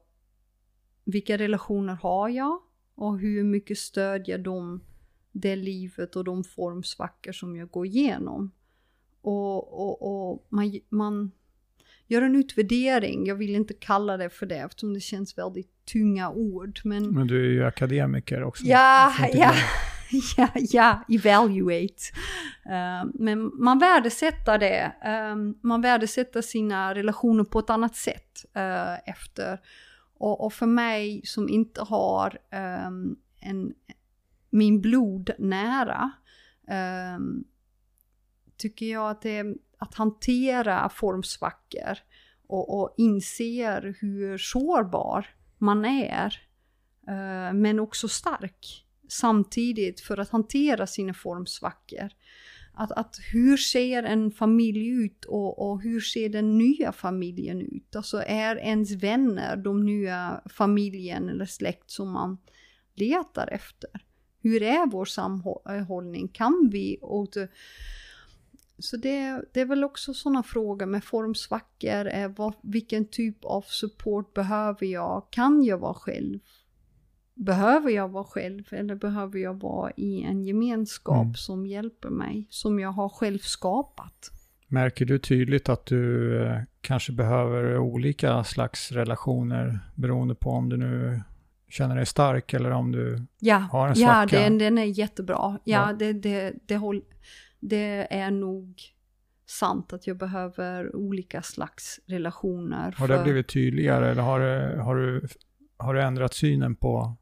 vilka 1.05 1.39
relationer 1.39 1.95
har 1.95 2.29
jag 2.29 2.61
och 3.01 3.19
hur 3.19 3.45
mycket 3.45 3.79
stödjer 3.79 4.39
de 4.39 4.81
det 5.33 5.57
livet 5.57 6.17
och 6.17 6.25
de 6.25 6.45
formsvackor 6.45 7.33
som 7.33 7.57
jag 7.57 7.71
går 7.71 7.87
igenom. 7.87 8.51
Och, 9.23 9.81
och, 9.81 10.31
och 10.31 10.47
man, 10.49 10.81
man 10.89 11.31
gör 12.07 12.23
en 12.23 12.37
utvärdering, 12.37 13.27
jag 13.27 13.35
vill 13.35 13.55
inte 13.55 13.75
kalla 13.75 14.17
det 14.17 14.31
för 14.31 14.47
det 14.47 14.57
eftersom 14.57 14.95
det 14.95 15.01
känns 15.01 15.39
väldigt 15.39 15.85
tunga 15.93 16.31
ord. 16.31 16.81
Men, 16.85 17.15
men 17.15 17.27
du 17.27 17.47
är 17.47 17.51
ju 17.51 17.65
akademiker 17.65 18.43
också. 18.43 18.65
Ja, 18.65 19.13
ja. 19.33 19.55
ja, 20.37 20.49
ja, 20.55 21.05
evaluate. 21.09 22.03
Uh, 22.67 23.11
men 23.15 23.51
man 23.55 23.79
värdesätter 23.79 24.59
det. 24.59 24.93
Um, 25.33 25.59
man 25.63 25.81
värdesätter 25.81 26.43
sina 26.43 26.95
relationer 26.95 27.45
på 27.45 27.59
ett 27.59 27.71
annat 27.71 27.97
sätt 27.97 28.45
uh, 28.57 29.11
efter. 29.11 29.59
Och, 30.21 30.45
och, 30.45 30.53
för 30.53 30.67
mig 30.67 31.21
som 31.25 31.49
inte 31.49 31.83
har 31.83 32.39
um, 32.87 33.19
en, 33.41 33.75
min 34.51 34.81
blod 34.81 35.31
nära 35.39 36.11
um, 37.17 37.45
tycker 38.57 38.87
jag 38.87 39.11
att 39.11 39.23
det 39.23 39.39
är 39.39 39.55
att 39.79 39.95
hantera 39.95 40.89
formsvackor 40.89 41.99
och, 42.47 42.81
och 42.81 42.95
inser 42.97 43.97
hur 44.01 44.39
sårbar 44.39 45.27
man 45.59 45.85
är. 45.85 46.41
Uh, 47.09 47.53
men 47.53 47.81
också 47.81 48.09
stark 48.09 48.87
samtidigt 49.09 50.01
för 50.01 50.19
att 50.19 50.31
hantera 50.31 50.87
sina 50.87 51.15
formsvackor. 51.15 52.09
Att, 52.73 52.93
att 52.93 53.17
hur 53.33 53.57
ser 53.57 54.03
en 54.03 54.31
familj 54.31 54.89
ut 54.89 55.25
och, 55.25 55.71
och, 55.71 55.83
hur 55.83 56.01
ser 56.01 56.29
den 56.29 56.59
nya 56.59 56.93
familjen 56.93 57.61
ut? 57.61 57.97
Alltså 57.97 58.23
är 58.27 58.57
ens 58.57 58.93
vänner 58.93 59.57
de 59.57 59.85
nya 59.85 60.41
familjen 60.47 61.29
eller 61.29 61.47
släkt 61.47 61.91
som 61.91 62.11
man 62.11 62.39
letar 62.95 63.49
efter? 63.53 63.91
Hur 64.43 64.63
är 64.63 64.87
vår 64.87 65.05
samhållning? 65.05 66.29
Kan 66.29 66.69
vi 66.73 66.99
åter... 66.99 67.49
Så 68.79 68.97
det, 68.97 69.45
det 69.53 69.61
är 69.61 69.67
väl 69.67 69.85
också 69.85 70.15
sådana 70.15 70.43
frågor 70.43 70.87
med 70.87 71.05
formsvackor. 71.05 72.29
Vad, 72.29 72.55
vilken 72.63 73.09
typ 73.09 73.45
av 73.45 73.63
support 73.63 74.35
behöver 74.35 74.87
jag? 74.87 75.27
Kan 75.31 75.65
jag 75.65 75.79
vara 75.79 75.95
själv? 75.95 76.39
Behöver 77.41 77.91
jag 77.91 78.09
vara 78.09 78.25
själv 78.25 78.65
eller 78.71 78.95
behöver 78.95 79.39
jag 79.39 79.61
vara 79.61 79.93
i 79.97 80.23
en 80.23 80.45
gemenskap 80.45 81.25
mm. 81.25 81.35
som 81.35 81.67
hjälper 81.67 82.09
mig, 82.09 82.47
som 82.51 82.79
jag 82.79 82.93
har 82.93 83.09
själv 83.09 83.39
skapat? 83.39 84.31
Märker 84.69 85.05
du 85.05 85.19
tydligt 85.19 85.69
att 85.69 85.87
du 85.87 86.37
eh, 86.43 86.59
kanske 86.81 87.13
behöver 87.13 87.79
olika 87.79 88.45
slags 88.45 88.93
relationer 88.93 89.79
beroende 89.95 90.35
på 90.35 90.51
om 90.51 90.69
du 90.69 90.77
nu 90.77 91.23
känner 91.69 91.97
dig 91.97 92.07
stark 92.07 92.55
eller 92.55 92.71
om 92.71 92.93
du 92.93 93.27
ja, 93.39 93.57
har 93.57 93.89
en 93.89 93.97
svacka? 93.97 94.37
Ja, 94.37 94.43
den, 94.43 94.59
den 94.59 94.79
är 94.79 94.85
jättebra. 94.85 95.37
Ja, 95.37 95.59
ja. 95.65 95.93
Det, 95.93 96.13
det, 96.13 96.55
det, 96.67 96.77
håll, 96.77 97.03
det 97.61 98.15
är 98.15 98.31
nog 98.31 98.83
sant 99.47 99.93
att 99.93 100.07
jag 100.07 100.17
behöver 100.17 100.97
olika 100.97 101.43
slags 101.43 102.01
relationer. 102.07 102.95
Har 102.99 103.09
det 103.09 103.23
blivit 103.23 103.49
tydligare 103.49 104.11
eller 104.11 104.23
har, 104.23 104.41
har, 104.77 104.97
du, 104.97 105.27
har 105.77 105.95
du 105.95 106.03
ändrat 106.03 106.35
synen 106.35 106.77
på 106.77 107.17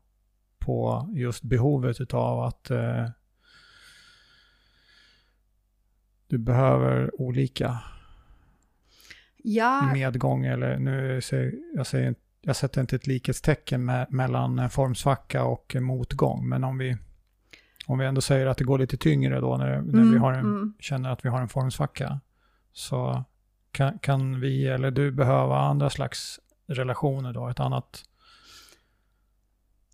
på 0.68 1.08
just 1.12 1.42
behovet 1.42 2.00
utav 2.00 2.40
att 2.40 2.70
eh, 2.70 3.08
du 6.26 6.38
behöver 6.38 7.20
olika 7.20 7.78
ja. 9.36 9.90
medgång 9.92 10.44
eller 10.44 10.78
nu 10.78 11.20
säger 11.20 11.54
jag, 11.74 11.86
säger, 11.86 12.14
jag 12.40 12.56
sätter 12.56 12.80
inte 12.80 12.96
ett 12.96 13.06
likhetstecken 13.06 13.84
med, 13.84 14.06
mellan 14.10 14.70
formsvacka 14.70 15.44
och 15.44 15.76
motgång, 15.80 16.48
men 16.48 16.64
om 16.64 16.78
vi, 16.78 16.96
om 17.86 17.98
vi 17.98 18.06
ändå 18.06 18.20
säger 18.20 18.46
att 18.46 18.58
det 18.58 18.64
går 18.64 18.78
lite 18.78 18.96
tyngre 18.96 19.40
då 19.40 19.56
när, 19.56 19.66
när 19.66 19.78
mm, 19.78 20.12
vi 20.12 20.18
har 20.18 20.32
en, 20.32 20.40
mm. 20.40 20.74
känner 20.78 21.10
att 21.10 21.24
vi 21.24 21.28
har 21.28 21.40
en 21.40 21.48
formsvacka, 21.48 22.20
så 22.72 23.24
kan, 23.72 23.98
kan 23.98 24.40
vi 24.40 24.66
eller 24.66 24.90
du 24.90 25.10
behöva 25.10 25.58
andra 25.58 25.90
slags 25.90 26.40
relationer 26.66 27.32
då, 27.32 27.48
ett 27.48 27.60
annat 27.60 28.04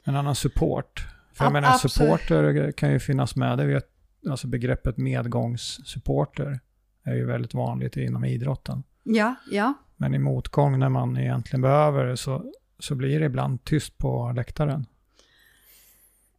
en 0.05 0.17
annan 0.17 0.35
support. 0.35 1.07
För 1.33 1.45
jag 1.45 1.53
menar, 1.53 1.69
absolut. 1.69 1.93
supporter 1.93 2.73
kan 2.73 2.93
ju 2.93 2.99
finnas 2.99 3.37
med. 3.37 3.59
Det 3.59 3.67
vet, 3.67 3.89
alltså 4.31 4.47
begreppet 4.47 4.97
medgångssupporter 4.97 6.61
är 7.03 7.15
ju 7.15 7.25
väldigt 7.25 7.55
vanligt 7.55 7.97
inom 7.97 8.25
idrotten. 8.25 8.83
Ja, 9.03 9.35
ja. 9.51 9.75
Men 9.97 10.15
i 10.15 10.19
motgång 10.19 10.79
när 10.79 10.89
man 10.89 11.17
egentligen 11.17 11.63
behöver 11.63 12.05
det 12.05 12.17
så, 12.17 12.53
så 12.79 12.95
blir 12.95 13.21
det 13.21 13.27
ibland 13.27 13.65
tyst 13.65 13.99
på 13.99 14.33
läktaren. 14.37 14.87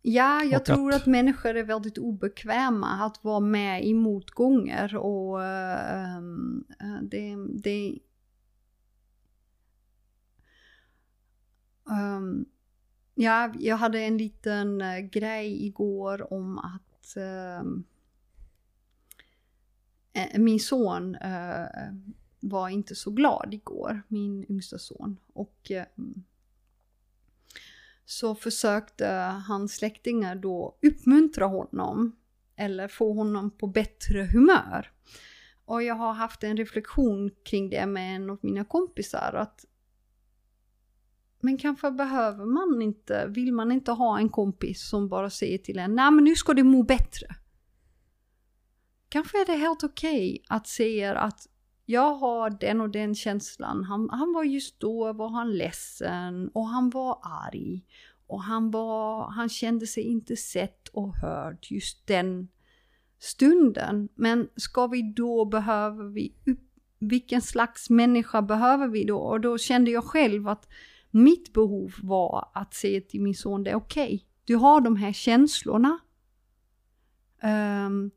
Ja, 0.01 0.43
jag 0.43 0.59
och 0.61 0.65
tror 0.65 0.89
att, 0.89 1.01
att, 1.01 1.05
människor 1.05 1.55
är 1.55 1.63
väldigt 1.63 1.97
obekväma 1.97 2.87
att 2.87 3.23
vara 3.23 3.39
med 3.39 3.85
i 3.85 3.93
motgångar 3.93 4.95
och 4.95 5.37
uh, 5.37 6.21
det, 7.01 7.35
det 7.63 7.99
um, 11.89 12.45
Ja, 13.17 13.53
jag 13.59 13.77
hade 13.77 13.99
en 13.99 14.17
liten 14.17 14.81
uh, 14.81 14.99
grej 14.99 15.65
igår 15.65 16.33
om 16.33 16.57
att 16.57 17.17
uh, 17.17 17.63
min 20.37 20.59
son 20.59 21.15
uh, 21.15 21.67
var 22.39 22.69
inte 22.69 22.95
så 22.95 23.11
glad 23.11 23.53
igår, 23.53 24.01
min 24.07 24.45
yngsta 24.51 24.79
son. 24.79 25.19
Och 25.33 25.71
ehm, 25.71 26.23
så 28.05 28.35
försökte 28.35 29.07
hans 29.47 29.75
släktingar 29.75 30.35
då 30.35 30.77
uppmuntra 30.81 31.45
honom 31.45 32.15
eller 32.55 32.87
få 32.87 33.13
honom 33.13 33.51
på 33.51 33.67
bättre 33.67 34.23
humör. 34.33 34.91
Och 35.65 35.83
jag 35.83 35.95
har 35.95 36.13
haft 36.13 36.43
en 36.43 36.57
reflektion 36.57 37.31
kring 37.43 37.69
det 37.69 37.85
med 37.85 38.15
en 38.15 38.29
av 38.29 38.39
mina 38.41 38.65
kompisar 38.65 39.33
att 39.33 39.65
men 41.45 41.57
kanske 41.57 41.91
behöver 41.91 42.45
man 42.45 42.81
inte, 42.81 43.27
vill 43.27 43.53
man 43.53 43.71
inte 43.71 43.91
ha 43.91 44.19
en 44.19 44.29
kompis 44.29 44.89
som 44.89 45.09
bara 45.09 45.29
säger 45.29 45.57
till 45.57 45.79
en, 45.79 45.95
nej 45.95 46.11
men 46.11 46.23
nu 46.23 46.35
ska 46.35 46.53
du 46.53 46.63
må 46.63 46.83
bättre. 46.83 47.27
Kanske 49.09 49.41
är 49.41 49.45
det 49.45 49.55
helt 49.55 49.83
okej 49.83 50.31
okay 50.31 50.45
att 50.49 50.67
säga 50.67 51.19
att 51.19 51.47
jag 51.85 52.15
har 52.15 52.49
den 52.49 52.81
och 52.81 52.89
den 52.89 53.15
känslan. 53.15 53.83
Han, 53.83 54.09
han 54.09 54.33
var 54.33 54.43
just 54.43 54.79
då 54.79 55.13
var 55.13 55.29
han 55.29 55.57
ledsen 55.57 56.49
och 56.53 56.67
han 56.67 56.89
var 56.89 57.19
arg. 57.23 57.85
Och 58.27 58.43
han, 58.43 58.71
var, 58.71 59.31
han 59.31 59.49
kände 59.49 59.87
sig 59.87 60.03
inte 60.03 60.35
sett 60.35 60.87
och 60.87 61.15
hörd 61.15 61.67
just 61.69 62.07
den 62.07 62.47
stunden. 63.19 64.09
Men 64.15 64.49
ska 64.55 64.87
vi 64.87 65.13
då, 65.13 65.45
behöver 65.45 66.03
vi 66.03 66.35
vilken 66.99 67.41
slags 67.41 67.89
människa 67.89 68.41
behöver 68.41 68.87
vi 68.87 69.03
då? 69.03 69.17
Och 69.17 69.41
då 69.41 69.57
kände 69.57 69.91
jag 69.91 70.03
själv 70.03 70.47
att 70.47 70.67
mitt 71.15 71.53
behov 71.53 71.95
var 72.03 72.51
att 72.53 72.73
säga 72.73 73.01
till 73.01 73.21
min 73.21 73.35
son, 73.35 73.63
det 73.63 73.71
är 73.71 73.75
okej. 73.75 74.05
Okay. 74.05 74.19
Du 74.43 74.55
har 74.55 74.81
de 74.81 74.95
här 74.95 75.13
känslorna. 75.13 75.99
Um, 77.43 78.11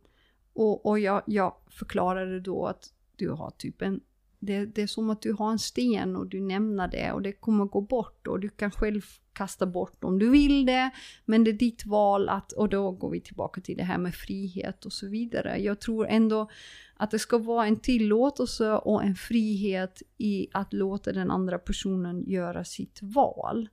och 0.53 0.87
och 0.87 0.99
jag, 0.99 1.23
jag 1.27 1.57
förklarade 1.71 2.41
då 2.41 2.67
att 2.67 2.93
du 3.17 3.31
har 3.31 3.51
typ 3.51 3.83
en 3.83 4.01
det, 4.41 4.65
det 4.65 4.83
är 4.83 4.87
som 4.87 5.11
att 5.11 5.23
du 5.23 5.33
har 5.33 5.51
en 5.51 5.59
sten 5.59 6.17
och 6.17 6.27
du 6.27 6.41
nämner 6.41 6.89
det 6.89 7.13
och 7.13 7.23
det 7.23 7.33
kommer 7.33 7.65
gå 7.65 7.81
bort 7.81 8.27
och 8.27 8.41
du 8.41 8.49
kan 8.49 8.71
själv 8.71 9.03
kasta 9.33 9.67
bort 9.67 10.05
om 10.05 10.19
du 10.19 10.31
vill 10.31 10.67
det. 10.67 10.91
Men 11.25 11.45
det 11.45 11.51
är 11.51 11.53
ditt 11.53 11.87
val 11.87 12.29
att, 12.29 12.53
och 12.53 12.69
då 12.69 12.91
går 12.91 13.11
vi 13.11 13.21
tillbaka 13.21 13.61
till 13.61 13.77
det 13.77 13.85
här 13.85 13.99
med 13.99 14.15
frihet 14.15 14.85
och 14.85 14.93
så 14.93 15.09
vidare. 15.09 15.59
Jag 15.59 15.81
tror 15.81 16.07
ändå 16.07 16.51
att 16.97 17.11
det 17.11 17.19
ska 17.19 17.39
vara 17.39 17.67
en 17.67 17.81
tillåtelse 17.81 18.73
och 18.73 19.05
en 19.05 19.15
frihet 19.15 20.03
i 20.17 20.49
att 20.53 20.73
låta 20.73 21.13
den 21.13 21.31
andra 21.31 21.59
personen 21.59 22.25
göra 22.31 22.65
sitt 22.65 22.99
val. 23.03 23.69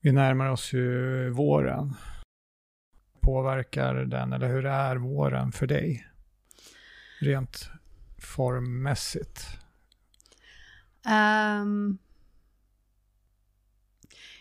Vi 0.00 0.12
närmar 0.12 0.50
oss 0.50 0.72
ju 0.72 1.30
våren. 1.30 1.94
Påverkar 3.20 3.94
den, 3.94 4.32
eller 4.32 4.48
hur 4.48 4.66
är 4.66 4.96
våren 4.96 5.52
för 5.52 5.66
dig? 5.66 6.06
Rent 7.20 7.70
formmässigt? 8.22 9.46
Um, 11.06 11.12
ehm, 11.12 11.98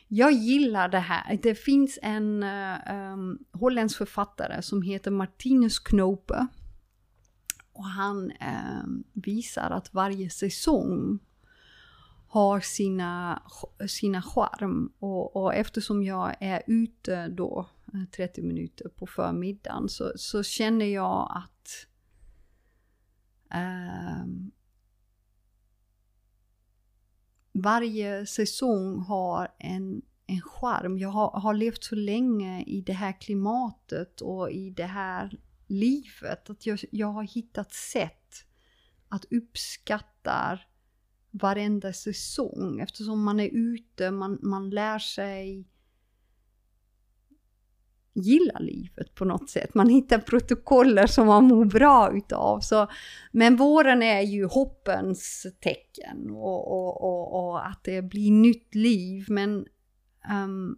jag 0.08 0.32
gillar 0.32 0.90
det 0.90 1.00
här. 1.00 1.40
Det 1.44 1.56
finns 1.56 2.00
en 2.02 2.44
um, 2.44 3.40
holländsk 3.52 3.98
författare 3.98 4.62
som 4.62 4.82
heter 4.82 5.12
Martinus 5.12 5.80
Knope. 5.80 6.48
Och 7.74 7.86
han 7.86 8.32
um, 8.84 9.04
visar 9.14 9.72
att 9.72 9.94
varje 9.94 10.30
säsong 10.30 11.20
har 12.32 12.60
sina, 12.60 13.42
sina 13.88 14.22
charm. 14.22 14.92
Och, 15.00 15.36
och 15.36 15.54
eftersom 15.56 16.04
jag 16.04 16.36
är 16.40 16.64
ute 16.68 17.28
då 17.28 17.70
eh, 17.94 18.04
30 18.16 18.42
minuter 18.42 18.90
på 18.90 19.08
förmiddagen 19.08 19.90
så, 19.90 20.12
så 20.16 20.44
känner 20.44 20.86
jag 20.86 21.32
att 21.36 21.61
um, 23.56 24.52
varje 27.52 28.26
säsong 28.26 29.00
har 29.00 29.48
en, 29.60 30.02
en 30.28 30.42
charm. 30.42 30.98
Jag 30.98 31.10
har, 31.10 31.40
har 31.40 31.54
levt 31.54 31.84
så 31.84 31.96
länge 31.96 32.64
i 32.64 32.82
det 32.82 32.94
här 32.94 33.22
klimatet 33.22 34.22
och 34.22 34.52
i 34.52 34.70
det 34.70 34.86
här 34.86 35.38
livet 35.68 36.50
att 36.50 36.66
jag, 36.66 36.80
jag 36.92 37.08
har 37.08 37.24
hittat 37.24 37.74
sätt 37.74 38.46
att 39.10 39.26
uppskatta 39.32 40.60
varenda 41.32 41.94
säsong 41.94 42.80
eftersom 42.80 43.24
man 43.24 43.40
är 43.40 43.50
ute, 43.54 44.12
man, 44.12 44.40
man 44.42 44.70
lär 44.70 45.00
sig 45.00 45.68
gilla 48.14 48.60
livet 48.60 49.16
på 49.16 49.26
något 49.26 49.50
sätt. 49.50 49.74
Man 49.74 49.90
hittar 49.90 50.20
protokoller 50.20 51.08
som 51.08 51.28
man 51.28 51.48
mår 51.48 51.66
bra 51.66 52.12
utav. 52.14 52.60
Så, 52.60 52.88
men 53.32 53.56
våren 53.56 54.04
är 54.04 54.22
ju 54.22 54.46
hoppens 54.46 55.48
tecken 55.60 56.32
och, 56.32 56.72
och, 56.72 57.04
och, 57.04 57.50
och 57.50 57.68
att 57.68 57.84
det 57.84 58.02
blir 58.02 58.32
nytt 58.32 58.76
liv. 58.76 59.26
Men 59.28 59.66
um, 60.44 60.78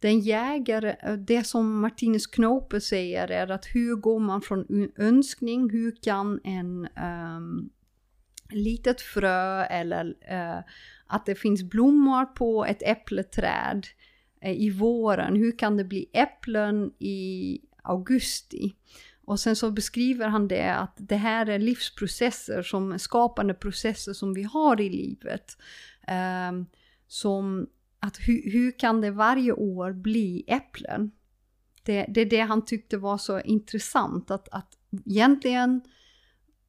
den 0.00 0.20
jägare, 0.20 1.16
det 1.16 1.44
som 1.44 1.80
Martinus 1.80 2.26
Knope 2.26 2.80
säger 2.80 3.30
är 3.30 3.50
att 3.50 3.66
hur 3.66 3.96
går 3.96 4.20
man 4.20 4.42
från 4.42 4.90
önskning, 4.96 5.70
hur 5.70 5.96
kan 6.02 6.40
en 6.44 6.88
um, 7.36 7.70
litet 8.50 9.00
frö 9.00 9.64
eller 9.64 10.06
uh, 10.06 10.62
att 11.06 11.26
det 11.26 11.34
finns 11.34 11.62
blommor 11.62 12.24
på 12.24 12.64
ett 12.64 12.82
äppleträd 12.82 13.86
Eh, 14.40 14.52
i 14.52 14.70
våren, 14.70 15.36
hur 15.36 15.58
kan 15.58 15.76
det 15.76 15.84
bli 15.84 16.10
äpplen 16.12 16.92
i 16.98 17.60
augusti? 17.82 18.74
Och 19.24 19.40
sen 19.40 19.56
så 19.56 19.70
beskriver 19.70 20.28
han 20.28 20.48
det 20.48 20.74
att 20.74 20.94
det 20.96 21.16
här 21.16 21.46
är 21.46 21.58
livsprocesser, 21.58 22.62
som 22.62 22.98
skapande 22.98 23.54
processer 23.54 24.12
som 24.12 24.34
vi 24.34 24.42
har 24.42 24.80
i 24.80 24.88
livet. 24.88 25.56
Um, 26.50 26.66
som 27.06 27.66
att 28.00 28.16
hur, 28.18 28.50
hur 28.52 28.78
kan 28.78 29.00
det 29.00 29.10
varje 29.10 29.52
år 29.52 29.92
bli 29.92 30.44
äpplen? 30.46 31.10
Det, 31.82 32.06
det 32.08 32.20
är 32.20 32.26
det 32.26 32.40
han 32.40 32.64
tyckte 32.64 32.96
var 32.96 33.18
så 33.18 33.40
intressant, 33.40 34.30
att, 34.30 34.48
att 34.48 34.78
egentligen 35.06 35.80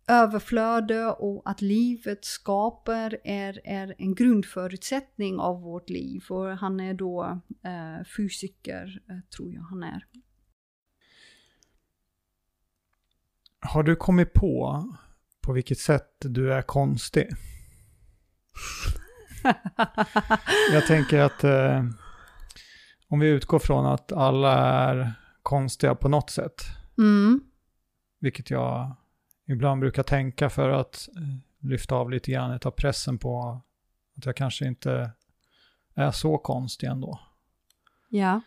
överflöde 0.09 1.05
och 1.05 1.41
att 1.45 1.61
livet 1.61 2.25
skapar 2.25 3.17
är, 3.23 3.61
är 3.63 3.95
en 3.97 4.15
grundförutsättning 4.15 5.39
av 5.39 5.61
vårt 5.61 5.89
liv. 5.89 6.23
Och 6.29 6.57
han 6.57 6.79
är 6.79 6.93
då 6.93 7.41
eh, 7.63 8.05
fysiker, 8.17 9.01
eh, 9.09 9.19
tror 9.35 9.53
jag 9.53 9.61
han 9.61 9.83
är. 9.83 10.05
Har 13.61 13.83
du 13.83 13.95
kommit 13.95 14.33
på 14.33 14.83
på 15.41 15.53
vilket 15.53 15.79
sätt 15.79 16.15
du 16.19 16.53
är 16.53 16.61
konstig? 16.61 17.29
jag 20.71 20.87
tänker 20.87 21.19
att 21.19 21.43
eh, 21.43 21.83
om 23.07 23.19
vi 23.19 23.27
utgår 23.27 23.59
från 23.59 23.85
att 23.85 24.11
alla 24.11 24.57
är 24.57 25.13
konstiga 25.43 25.95
på 25.95 26.09
något 26.09 26.29
sätt, 26.29 26.65
mm. 26.97 27.41
vilket 28.19 28.49
jag 28.49 28.95
ibland 29.49 29.81
brukar 29.81 30.03
tänka 30.03 30.49
för 30.49 30.69
att 30.69 31.09
eh, 31.15 31.67
lyfta 31.69 31.95
av 31.95 32.11
lite 32.11 32.31
grann 32.31 32.59
av 32.65 32.71
pressen 32.71 33.17
på 33.17 33.61
att 34.17 34.25
jag 34.25 34.35
kanske 34.35 34.67
inte 34.67 35.11
är 35.95 36.11
så 36.11 36.37
konstig 36.37 36.87
ändå. 36.87 37.19
Ja. 38.09 38.41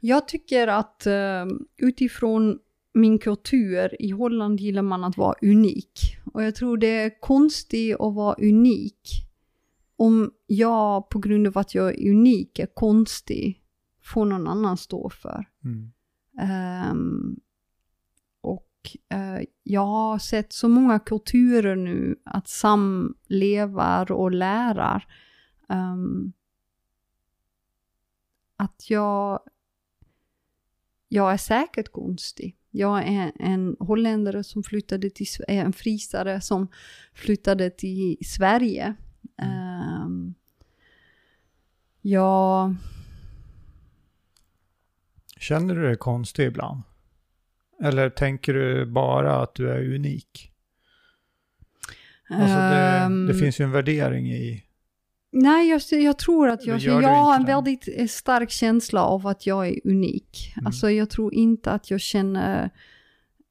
Jag 0.00 0.28
tycker 0.28 0.68
att 0.68 1.06
uh, 1.06 1.46
utifrån 1.76 2.58
min 2.94 3.18
kultur, 3.18 4.02
i 4.02 4.10
Holland 4.10 4.60
gillar 4.60 4.82
man 4.82 5.04
att 5.04 5.16
vara 5.16 5.34
unik. 5.42 6.16
Och 6.32 6.42
jag 6.42 6.54
tror 6.54 6.76
det 6.76 6.86
är 6.86 7.20
konstigt 7.20 7.94
att 7.94 8.14
vara 8.14 8.34
unik. 8.34 9.26
Om 9.96 10.32
jag 10.46 11.08
på 11.08 11.18
grund 11.18 11.46
av 11.46 11.58
att 11.58 11.74
jag 11.74 11.88
är 11.88 12.10
unik 12.10 12.58
är 12.58 12.66
konstig, 12.66 13.62
får 14.02 14.24
någon 14.24 14.48
annan 14.48 14.76
stå 14.76 15.10
för. 15.10 15.44
Mm. 15.64 15.92
Um, 16.90 17.40
eh, 19.08 19.40
jag 19.62 19.86
har 19.86 20.18
sett 20.18 20.52
så 20.52 20.68
många 20.68 20.98
kulturer 20.98 21.76
nu 21.76 22.16
att 22.24 22.48
samlevar 22.48 24.12
och 24.12 24.30
lärar. 24.30 25.06
Um, 25.68 26.32
att 28.56 28.90
jag, 28.90 29.40
jag 31.08 31.32
är 31.32 31.36
säkert 31.36 31.92
konstig. 31.92 32.56
Jag 32.70 33.08
är 33.08 33.32
en 33.38 33.76
holländare 33.78 34.44
som 34.44 34.62
flyttade 34.62 35.10
till, 35.10 35.26
en 35.48 35.72
frisare 35.72 36.40
som 36.40 36.68
flyttade 37.14 37.70
till 37.70 38.16
Sverige. 38.24 38.94
Mm. 39.36 40.02
Um, 40.02 40.34
jag... 42.00 42.74
Känner 45.36 45.74
du 45.74 45.82
dig 45.82 45.96
konstig 45.96 46.46
ibland? 46.46 46.82
Eller 47.82 48.10
tänker 48.10 48.54
du 48.54 48.86
bara 48.86 49.42
att 49.42 49.54
du 49.54 49.70
är 49.70 49.94
unik? 49.94 50.52
Alltså 52.28 52.56
det, 52.56 53.02
um, 53.06 53.26
det 53.26 53.34
finns 53.34 53.60
ju 53.60 53.64
en 53.64 53.70
värdering 53.70 54.32
i... 54.32 54.64
Nej, 55.32 55.70
jag, 55.70 56.02
jag 56.02 56.18
tror 56.18 56.48
att 56.48 56.66
jag, 56.66 56.78
jag 56.78 57.02
har 57.02 57.36
en 57.36 57.44
väldigt 57.44 57.88
eh, 57.96 58.06
stark 58.06 58.50
känsla 58.50 59.04
av 59.04 59.26
att 59.26 59.46
jag 59.46 59.68
är 59.68 59.80
unik. 59.84 60.52
Mm. 60.56 60.66
Alltså 60.66 60.90
jag 60.90 61.10
tror 61.10 61.34
inte 61.34 61.70
att 61.70 61.90
jag 61.90 62.00
känner 62.00 62.70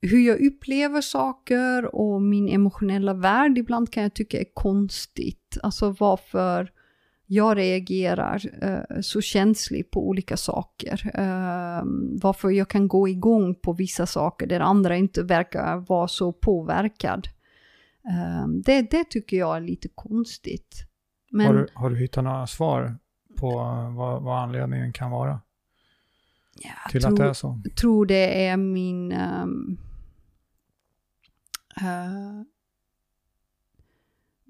hur 0.01 0.27
jag 0.27 0.41
upplever 0.41 1.01
saker 1.01 1.95
och 1.95 2.21
min 2.21 2.49
emotionella 2.49 3.13
värld 3.13 3.57
ibland 3.57 3.91
kan 3.91 4.03
jag 4.03 4.13
tycka 4.13 4.39
är 4.39 4.53
konstigt. 4.53 5.57
Alltså 5.63 5.95
varför 5.99 6.71
jag 7.33 7.57
reagerar 7.57 8.41
uh, 8.63 9.01
så 9.01 9.21
känsligt 9.21 9.91
på 9.91 10.07
olika 10.07 10.37
saker. 10.37 11.11
Uh, 11.19 11.83
varför 12.21 12.49
jag 12.49 12.69
kan 12.69 12.87
gå 12.87 13.07
igång 13.07 13.55
på 13.55 13.73
vissa 13.73 14.05
saker 14.05 14.47
där 14.47 14.59
andra 14.59 14.95
inte 14.95 15.23
verkar 15.23 15.77
vara 15.77 16.07
så 16.07 16.33
påverkad. 16.33 17.27
Uh, 18.09 18.47
det, 18.47 18.82
det 18.91 19.03
tycker 19.09 19.38
jag 19.38 19.57
är 19.57 19.61
lite 19.61 19.88
konstigt. 19.95 20.75
Men, 21.32 21.47
har, 21.47 21.53
du, 21.53 21.67
har 21.73 21.89
du 21.89 21.97
hittat 21.97 22.23
några 22.23 22.47
svar 22.47 22.97
på 23.38 23.49
vad, 23.97 24.23
vad 24.23 24.39
anledningen 24.39 24.93
kan 24.93 25.11
vara? 25.11 25.41
Jag 26.53 26.91
till 26.91 27.01
tror, 27.01 27.11
att 27.11 27.17
det 27.19 27.25
är 27.25 27.34
så? 27.34 27.61
Jag 27.63 27.75
tror 27.75 28.05
det 28.05 28.47
är 28.47 28.57
min... 28.57 29.11
Um, 29.11 29.77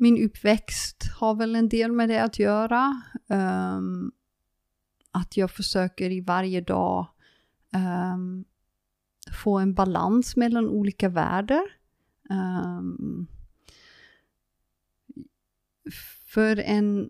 min 0.02 0.26
uppväxt 0.26 1.04
har 1.20 1.36
väl 1.36 1.56
en 1.56 1.70
del 1.70 1.92
med 1.92 2.10
det 2.10 2.24
att 2.24 2.40
göra. 2.40 3.02
Um, 3.28 4.12
att 5.12 5.38
jag 5.38 5.52
försöker 5.52 6.10
i 6.10 6.22
varje 6.22 6.62
dag 6.62 7.08
um, 8.16 8.46
få 9.44 9.60
en 9.60 9.74
balans 9.74 10.36
mellan 10.36 10.70
olika 10.70 11.10
världar. 11.10 11.64
Um, 12.30 13.28
för 16.26 16.58
en 16.58 17.10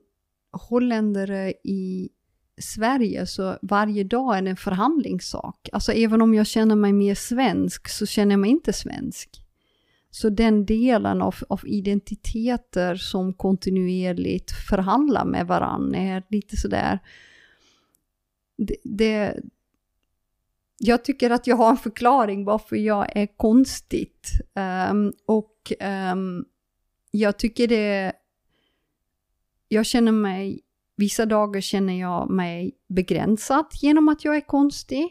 holländare 0.52 1.54
i 1.64 2.10
Sverige 2.58 3.26
så 3.26 3.58
varje 3.62 4.04
dag 4.04 4.38
är 4.38 4.42
det 4.42 4.50
en 4.50 4.58
förhandlingssak. 4.58 5.70
Alltså 5.74 5.92
även 5.92 6.22
om 6.22 6.34
jag 6.34 6.48
känner 6.48 6.76
mig 6.76 6.94
mer 6.94 7.16
svensk 7.16 7.90
så 7.90 8.06
känner 8.06 8.32
jag 8.32 8.40
mig 8.40 8.50
inte 8.50 8.74
svensk. 8.74 9.41
Så 10.12 10.30
den 10.30 10.66
delen 10.66 11.22
av, 11.22 11.36
av 11.50 11.62
identiteter 11.66 12.96
som 12.96 13.34
kontinuerligt 13.34 14.52
förhandlar 14.70 15.26
med 15.26 15.48
varandra 15.48 16.00
är 16.00 16.24
lite 16.30 16.58
sådär... 16.58 17.00
Det, 18.58 18.76
det, 18.84 19.40
jag 20.78 21.04
tycker 21.04 21.30
att 21.30 21.48
jag 21.48 21.56
har 21.56 21.70
en 21.70 21.78
förklaring 21.78 22.46
varför 22.46 22.76
jag 22.76 23.18
är 23.18 23.28
konstigt. 23.38 24.32
Um, 24.92 25.14
och 25.26 25.74
um, 26.14 26.46
jag 27.12 27.40
tycker 27.40 27.68
det... 27.68 28.14
Jag 29.68 29.86
känner 29.86 30.12
mig... 30.12 30.62
Vissa 30.96 31.26
dagar 31.26 31.62
känner 31.62 32.00
jag 32.00 32.30
mig 32.30 32.72
begränsad 32.88 33.66
genom 33.82 34.10
att 34.10 34.26
jag 34.26 34.36
är 34.36 34.42
konstig. 34.42 35.10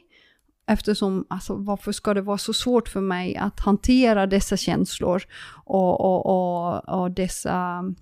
Eftersom, 0.70 1.26
alltså 1.28 1.54
varför 1.54 1.92
ska 1.92 2.14
det 2.14 2.22
vara 2.22 2.38
så 2.38 2.52
svårt 2.52 2.88
för 2.88 3.00
mig 3.00 3.36
att 3.36 3.60
hantera 3.60 4.26
dessa 4.26 4.56
känslor 4.56 5.22
och, 5.64 6.00
och, 6.00 6.26
och, 6.26 6.88
och 6.88 7.10
dessa 7.10 7.78
um, 7.78 7.96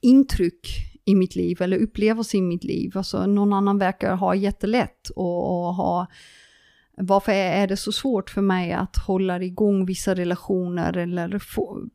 intryck 0.00 0.68
i 1.04 1.14
mitt 1.14 1.36
liv 1.36 1.62
eller 1.62 1.78
upplevelser 1.78 2.38
i 2.38 2.42
mitt 2.42 2.64
liv. 2.64 2.92
Alltså 2.94 3.26
någon 3.26 3.52
annan 3.52 3.78
verkar 3.78 4.16
ha 4.16 4.34
jättelätt 4.34 5.08
och, 5.16 5.66
och 5.66 5.74
ha 5.74 6.06
varför 6.96 7.32
är 7.32 7.66
det 7.66 7.76
så 7.76 7.92
svårt 7.92 8.30
för 8.30 8.42
mig 8.42 8.72
att 8.72 8.96
hålla 8.96 9.42
igång 9.42 9.86
vissa 9.86 10.14
relationer 10.14 10.96
eller 10.96 11.38
få, 11.38 11.88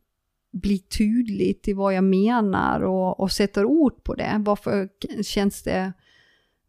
bli 0.51 0.79
tydligt 0.79 1.67
i 1.67 1.73
vad 1.73 1.93
jag 1.93 2.03
menar 2.03 2.81
och, 2.81 3.19
och 3.19 3.31
sätter 3.31 3.65
ord 3.65 4.03
på 4.03 4.15
det? 4.15 4.41
Varför 4.45 4.89
känns 5.23 5.63
det 5.63 5.93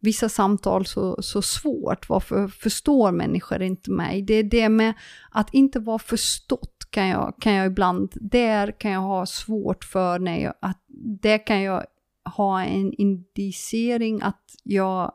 vissa 0.01 0.29
samtal 0.29 0.85
så, 0.85 1.21
så 1.21 1.41
svårt? 1.41 2.09
Varför 2.09 2.47
förstår 2.47 3.11
människor 3.11 3.61
inte 3.61 3.91
mig? 3.91 4.21
Det 4.21 4.33
är 4.33 4.43
det 4.43 4.69
med 4.69 4.93
att 5.31 5.53
inte 5.53 5.79
vara 5.79 5.99
förstått 5.99 6.87
kan 6.89 7.07
jag, 7.07 7.33
kan 7.39 7.53
jag 7.53 7.67
ibland, 7.67 8.11
där 8.15 8.71
kan 8.71 8.91
jag 8.91 9.01
ha 9.01 9.25
svårt 9.25 9.83
för 9.83 10.19
när 10.19 10.43
jag, 10.43 10.53
att 10.61 10.83
där 11.21 11.47
kan 11.47 11.61
jag 11.61 11.85
ha 12.35 12.63
en 12.63 12.93
indicering 12.93 14.21
att 14.21 14.55
jag 14.63 15.11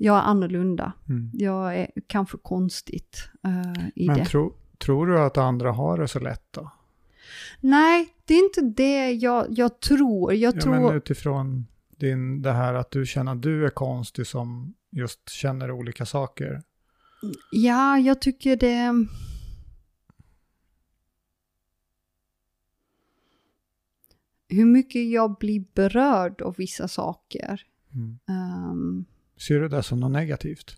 jag 0.00 0.16
är 0.16 0.22
annorlunda. 0.22 0.92
Mm. 1.08 1.30
Jag 1.32 1.76
är 1.76 1.90
kanske 2.06 2.38
konstigt 2.38 3.30
uh, 3.46 3.88
i 3.94 4.06
Men 4.06 4.18
det. 4.18 4.24
Tro, 4.24 4.54
tror 4.78 5.06
du 5.06 5.20
att 5.20 5.36
andra 5.36 5.72
har 5.72 5.98
det 5.98 6.08
så 6.08 6.18
lätt 6.18 6.46
då? 6.50 6.70
Nej, 7.60 8.14
det 8.24 8.34
är 8.34 8.44
inte 8.44 8.60
det 8.60 9.12
jag, 9.12 9.46
jag 9.50 9.80
tror. 9.80 10.34
Jag 10.34 10.56
ja, 10.56 10.60
tror... 10.60 10.74
Men 10.74 10.96
utifrån 10.96 11.66
din, 11.98 12.42
det 12.42 12.52
här 12.52 12.74
att 12.74 12.90
du 12.90 13.06
känner 13.06 13.32
att 13.32 13.42
du 13.42 13.66
är 13.66 13.70
konstig 13.70 14.26
som 14.26 14.74
just 14.90 15.28
känner 15.28 15.70
olika 15.70 16.06
saker. 16.06 16.62
Ja, 17.52 17.98
jag 17.98 18.20
tycker 18.20 18.56
det... 18.56 19.06
Hur 24.50 24.64
mycket 24.64 25.10
jag 25.10 25.38
blir 25.38 25.64
berörd 25.74 26.42
av 26.42 26.54
vissa 26.58 26.88
saker. 26.88 27.62
Mm. 27.94 28.18
Um, 28.70 29.04
Ser 29.36 29.60
du 29.60 29.68
det 29.68 29.82
som 29.82 30.00
något 30.00 30.10
negativt? 30.12 30.76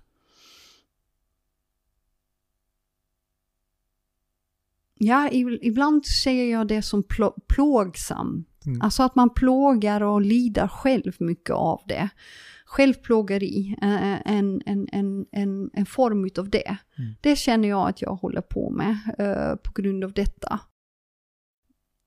Ja, 5.03 5.29
ibland 5.63 6.07
ser 6.07 6.51
jag 6.51 6.69
det 6.69 6.83
som 6.83 7.03
plågsam. 7.49 8.45
Mm. 8.67 8.83
Alltså 8.83 9.03
att 9.03 9.15
man 9.15 9.31
plågar 9.31 10.01
och 10.01 10.21
lider 10.21 10.69
själv 10.69 11.13
mycket 11.19 11.55
av 11.55 11.81
det. 11.87 12.09
Självplågeri, 12.65 13.77
eh, 13.83 14.33
en, 14.33 14.63
en, 14.67 14.89
en, 14.93 15.27
en, 15.33 15.71
en 15.73 15.87
form 15.87 16.31
av 16.39 16.51
det. 16.51 16.77
Mm. 16.99 17.15
Det 17.21 17.37
känner 17.37 17.69
jag 17.69 17.89
att 17.89 18.03
jag 18.03 18.15
håller 18.15 18.41
på 18.41 18.71
med 18.71 18.97
uh, 19.21 19.57
på 19.57 19.83
grund 19.83 20.05
av 20.05 20.13
detta. 20.13 20.61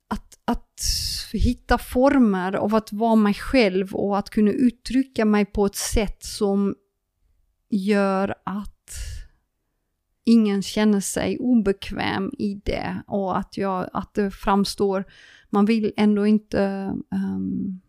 Att, 0.09 0.39
att 0.45 0.81
hitta 1.33 1.77
former 1.77 2.53
av 2.53 2.75
att 2.75 2.93
vara 2.93 3.15
mig 3.15 3.33
själv 3.33 3.95
och 3.95 4.17
att 4.17 4.29
kunna 4.29 4.51
uttrycka 4.51 5.25
mig 5.25 5.45
på 5.45 5.65
ett 5.65 5.75
sätt 5.75 6.23
som 6.23 6.75
gör 7.69 8.35
att 8.45 8.72
ingen 10.23 10.61
känner 10.61 10.99
sig 10.99 11.37
obekväm 11.39 12.31
i 12.37 12.61
det 12.63 13.03
och 13.07 13.37
att, 13.37 13.57
jag, 13.57 13.89
att 13.93 14.13
det 14.13 14.31
framstår, 14.31 15.05
man 15.49 15.65
vill 15.65 15.93
ändå 15.97 16.27
inte 16.27 16.93
um, 17.11 17.81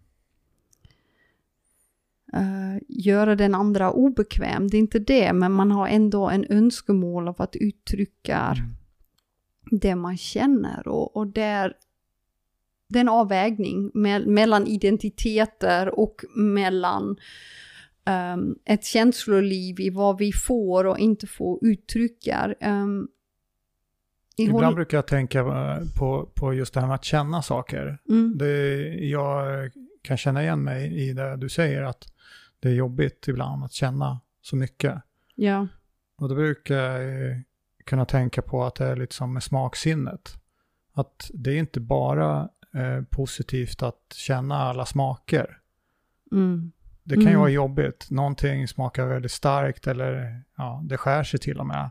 uh, 2.37 2.79
göra 2.89 3.37
den 3.37 3.55
andra 3.55 3.93
obekväm, 3.93 4.69
det 4.69 4.77
är 4.77 4.79
inte 4.79 4.99
det, 4.99 5.33
men 5.33 5.53
man 5.53 5.71
har 5.71 5.89
ändå 5.89 6.29
en 6.29 6.47
önskemål 6.49 7.29
av 7.29 7.43
att 7.43 7.57
uttrycka 7.57 8.55
mm. 8.57 8.75
det 9.81 9.95
man 9.95 10.17
känner 10.17 10.89
och, 10.89 11.17
och 11.17 11.27
där 11.27 11.75
det 12.89 12.99
är 12.99 13.01
en 13.01 13.09
avvägning 13.09 13.91
me 13.95 14.19
mellan 14.19 14.67
identiteter 14.67 15.99
och 15.99 16.25
mellan 16.37 17.17
um, 18.07 18.59
ett 18.65 18.85
känsloliv 18.85 19.81
i 19.81 19.91
vad 19.91 20.19
vi 20.19 20.33
får 20.33 20.87
och 20.87 20.99
inte 20.99 21.27
får 21.27 21.59
uttrycka. 21.65 22.55
Um, 22.61 23.09
Ibland 24.37 24.65
håll... 24.65 24.75
brukar 24.75 24.99
jag 24.99 25.07
tänka 25.07 25.39
eh, 25.39 25.79
på, 25.99 26.31
på 26.35 26.55
just 26.55 26.75
det 26.75 26.81
här 26.81 26.87
med 26.87 26.95
att 26.95 27.05
känna 27.05 27.43
saker. 27.43 27.99
Mm. 28.09 28.39
Det, 28.39 28.79
jag 28.95 29.71
kan 30.03 30.17
känna 30.17 30.43
igen 30.43 30.63
mig 30.63 31.09
i 31.09 31.13
det 31.13 31.37
du 31.37 31.49
säger, 31.49 31.83
att 31.83 32.13
det 32.61 32.69
är 32.69 32.75
jobbigt 32.75 33.29
ibland 33.29 33.65
att 33.65 33.73
känna 33.73 34.21
så 34.43 34.57
mycket. 34.57 35.03
Ja. 35.35 35.67
Och 36.17 36.29
då 36.29 36.35
brukar 36.35 36.77
jag 36.77 37.43
kunna 37.85 38.05
tänka 38.05 38.43
på 38.43 38.65
att 38.65 38.75
det 38.75 38.85
är 38.85 38.97
lite 38.97 39.15
som 39.15 39.33
med 39.33 39.43
smaksinnet. 39.43 40.35
Att 40.93 41.31
det 41.35 41.51
är 41.51 41.59
inte 41.59 41.81
bara 41.81 42.49
eh, 42.75 43.05
positivt 43.11 43.83
att 43.83 44.13
känna 44.15 44.57
alla 44.57 44.87
smaker. 44.87 45.59
Mm. 46.33 46.73
Det 47.05 47.15
kan 47.15 47.25
ju 47.25 47.29
mm. 47.29 47.41
vara 47.41 47.51
jobbigt. 47.51 48.11
Någonting 48.11 48.69
smakar 48.69 49.07
väldigt 49.07 49.33
starkt 49.33 49.87
eller 49.87 50.43
ja, 50.57 50.83
det 50.85 50.97
skär 50.97 51.25
sig 51.25 51.41
till 51.41 51.61
och 51.61 51.67
med. 51.67 51.91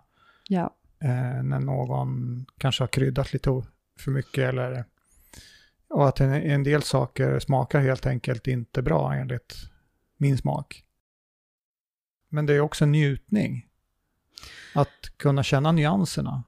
Ja. 0.50 0.76
Eh, 1.00 1.44
när 1.44 1.60
någon 1.60 2.46
kanske 2.58 2.84
har 2.84 2.88
kryddat 2.88 3.34
lite 3.34 3.64
för 4.00 4.12
mycket 4.12 4.44
eller 4.44 4.86
och 5.90 6.08
att 6.08 6.20
en, 6.20 6.34
en 6.34 6.64
del 6.64 6.84
saker 6.84 7.40
smakar 7.40 7.80
helt 7.80 8.06
enkelt 8.06 8.48
inte 8.48 8.82
bra 8.82 9.14
enligt 9.14 9.56
min 10.18 10.38
smak. 10.38 10.84
Men 12.30 12.46
det 12.46 12.54
är 12.54 12.60
också 12.60 12.86
njutning. 12.86 13.68
Att 14.76 15.18
kunna 15.18 15.44
känna 15.44 15.72
nyanserna 15.72 16.44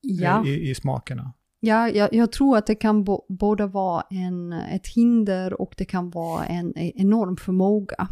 ja. 0.00 0.46
i, 0.46 0.70
i 0.70 0.74
smakerna. 0.74 1.32
Ja, 1.66 1.88
jag, 1.88 2.14
jag, 2.14 2.32
tror 2.32 2.56
att 2.56 2.66
det 2.66 2.74
kan 2.74 3.04
bo, 3.04 3.24
både 3.28 3.66
vara 3.66 4.04
en, 4.10 4.52
ett 4.52 4.86
hinder 4.86 5.60
och 5.60 5.74
det 5.76 5.84
kan 5.84 6.10
vara 6.10 6.44
en, 6.44 6.72
en 6.76 6.92
enorm 6.94 7.36
förmåga. 7.36 8.08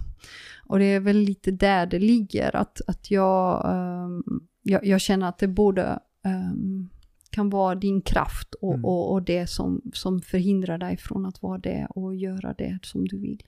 Och 0.66 0.78
det 0.78 0.84
är 0.84 1.00
väl 1.00 1.16
lite 1.16 1.50
där 1.50 1.86
det 1.86 1.98
ligger, 1.98 2.56
att, 2.56 2.80
att 2.86 3.10
jag, 3.10 3.64
um, 4.04 4.48
jag, 4.62 4.86
jag, 4.86 5.00
känner 5.00 5.28
att 5.28 5.38
det 5.38 5.48
både 5.48 5.98
um, 6.24 6.90
kan 7.30 7.50
vara 7.50 7.74
din 7.74 8.02
kraft 8.02 8.54
och, 8.54 8.74
mm. 8.74 8.84
och, 8.84 9.12
och, 9.12 9.22
det 9.22 9.46
som, 9.46 9.82
som 9.92 10.20
förhindrar 10.20 10.78
dig 10.78 10.96
från 10.96 11.26
att 11.26 11.42
vara 11.42 11.58
det 11.58 11.86
och 11.90 12.14
göra 12.14 12.54
det 12.58 12.78
som 12.82 13.08
du 13.08 13.18
vill. 13.18 13.42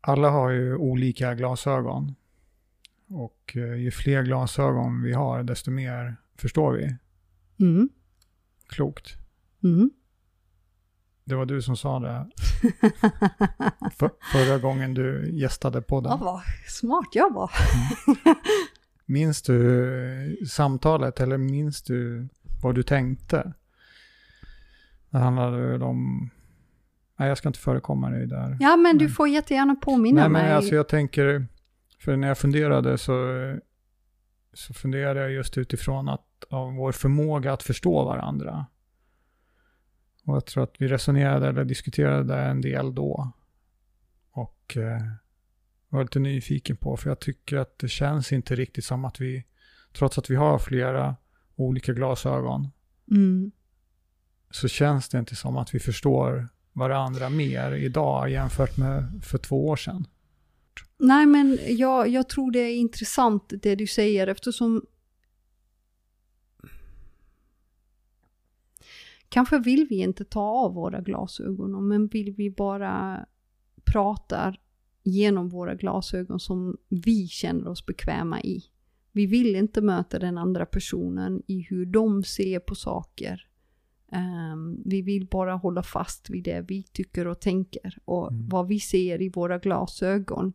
Alla 0.00 0.30
har 0.30 0.50
ju 0.50 0.76
olika 0.76 1.34
glasögon. 1.34 2.14
Och 3.08 3.56
eh, 3.56 3.74
ju 3.74 3.90
fler 3.90 4.22
glasögon 4.22 5.02
vi 5.02 5.12
har, 5.12 5.42
desto 5.42 5.70
mer 5.70 6.16
förstår 6.36 6.72
vi. 6.72 6.96
Mm. 7.60 7.88
Klokt. 8.68 9.16
Mm. 9.64 9.90
Det 11.24 11.34
var 11.34 11.46
du 11.46 11.62
som 11.62 11.76
sa 11.76 11.98
det 11.98 12.26
för, 13.96 14.10
förra 14.32 14.58
gången 14.58 14.94
du 14.94 15.30
gästade 15.32 15.82
podden. 15.82 16.10
Ja, 16.10 16.16
vad 16.24 16.40
smart 16.66 17.08
jag 17.12 17.34
var. 17.34 17.50
mm. 18.26 18.38
Minns 19.06 19.42
du 19.42 19.88
eh, 20.40 20.46
samtalet 20.46 21.20
eller 21.20 21.38
minns 21.38 21.82
du 21.82 22.28
vad 22.62 22.74
du 22.74 22.82
tänkte? 22.82 23.52
Det 25.10 25.18
handlade 25.18 25.84
om... 25.84 26.30
Nej, 27.18 27.28
jag 27.28 27.38
ska 27.38 27.48
inte 27.48 27.58
förekomma 27.58 28.10
dig 28.10 28.26
där. 28.26 28.56
Ja, 28.60 28.76
men, 28.76 28.82
men... 28.82 28.98
du 28.98 29.08
får 29.08 29.28
jättegärna 29.28 29.74
påminna 29.74 30.20
Nej, 30.20 30.30
mig. 30.30 30.42
Men 30.42 30.56
alltså 30.56 30.74
jag 30.74 30.88
tänker 30.88 31.46
för 31.98 32.16
när 32.16 32.28
jag 32.28 32.38
funderade 32.38 32.98
så, 32.98 33.14
så 34.52 34.74
funderade 34.74 35.20
jag 35.20 35.32
just 35.32 35.58
utifrån 35.58 36.08
att, 36.08 36.44
av 36.50 36.74
vår 36.74 36.92
förmåga 36.92 37.52
att 37.52 37.62
förstå 37.62 38.04
varandra. 38.04 38.66
Och 40.24 40.36
jag 40.36 40.46
tror 40.46 40.64
att 40.64 40.74
vi 40.78 40.88
resonerade 40.88 41.48
eller 41.48 41.64
diskuterade 41.64 42.36
en 42.36 42.60
del 42.60 42.94
då. 42.94 43.32
Och 44.30 44.76
eh, 44.76 45.02
var 45.88 46.02
lite 46.02 46.18
nyfiken 46.18 46.76
på, 46.76 46.96
för 46.96 47.10
jag 47.10 47.20
tycker 47.20 47.56
att 47.56 47.78
det 47.78 47.88
känns 47.88 48.32
inte 48.32 48.54
riktigt 48.54 48.84
som 48.84 49.04
att 49.04 49.20
vi, 49.20 49.44
trots 49.92 50.18
att 50.18 50.30
vi 50.30 50.34
har 50.34 50.58
flera 50.58 51.16
olika 51.56 51.92
glasögon, 51.92 52.68
mm. 53.10 53.50
så 54.50 54.68
känns 54.68 55.08
det 55.08 55.18
inte 55.18 55.36
som 55.36 55.56
att 55.56 55.74
vi 55.74 55.80
förstår 55.80 56.48
varandra 56.72 57.28
mer 57.28 57.72
idag 57.72 58.30
jämfört 58.30 58.76
med 58.76 59.20
för 59.22 59.38
två 59.38 59.68
år 59.68 59.76
sedan? 59.76 60.06
Nej, 60.98 61.26
men 61.26 61.58
jag, 61.68 62.08
jag 62.08 62.28
tror 62.28 62.50
det 62.50 62.58
är 62.58 62.76
intressant 62.76 63.52
det 63.62 63.74
du 63.74 63.86
säger 63.86 64.26
eftersom 64.26 64.82
Kanske 69.28 69.58
vill 69.58 69.86
vi 69.90 69.96
inte 69.96 70.24
ta 70.24 70.40
av 70.40 70.74
våra 70.74 71.00
glasögon, 71.00 71.88
men 71.88 72.06
vill 72.06 72.32
vi 72.32 72.50
bara 72.50 73.26
prata 73.84 74.54
genom 75.02 75.48
våra 75.48 75.74
glasögon 75.74 76.40
som 76.40 76.76
vi 76.88 77.28
känner 77.28 77.68
oss 77.68 77.86
bekväma 77.86 78.40
i. 78.40 78.62
Vi 79.12 79.26
vill 79.26 79.54
inte 79.54 79.80
möta 79.80 80.18
den 80.18 80.38
andra 80.38 80.66
personen 80.66 81.42
i 81.46 81.60
hur 81.60 81.86
de 81.86 82.22
ser 82.22 82.60
på 82.60 82.74
saker. 82.74 83.48
Um, 84.52 84.82
vi 84.84 85.02
vill 85.02 85.26
bara 85.26 85.54
hålla 85.54 85.82
fast 85.82 86.30
vid 86.30 86.44
det 86.44 86.64
vi 86.68 86.82
tycker 86.82 87.26
och 87.26 87.40
tänker 87.40 87.98
och 88.04 88.32
mm. 88.32 88.48
vad 88.48 88.68
vi 88.68 88.80
ser 88.80 89.22
i 89.22 89.28
våra 89.28 89.58
glasögon. 89.58 90.52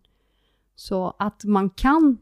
Så 0.75 1.15
att 1.19 1.43
man 1.43 1.69
kan 1.69 2.17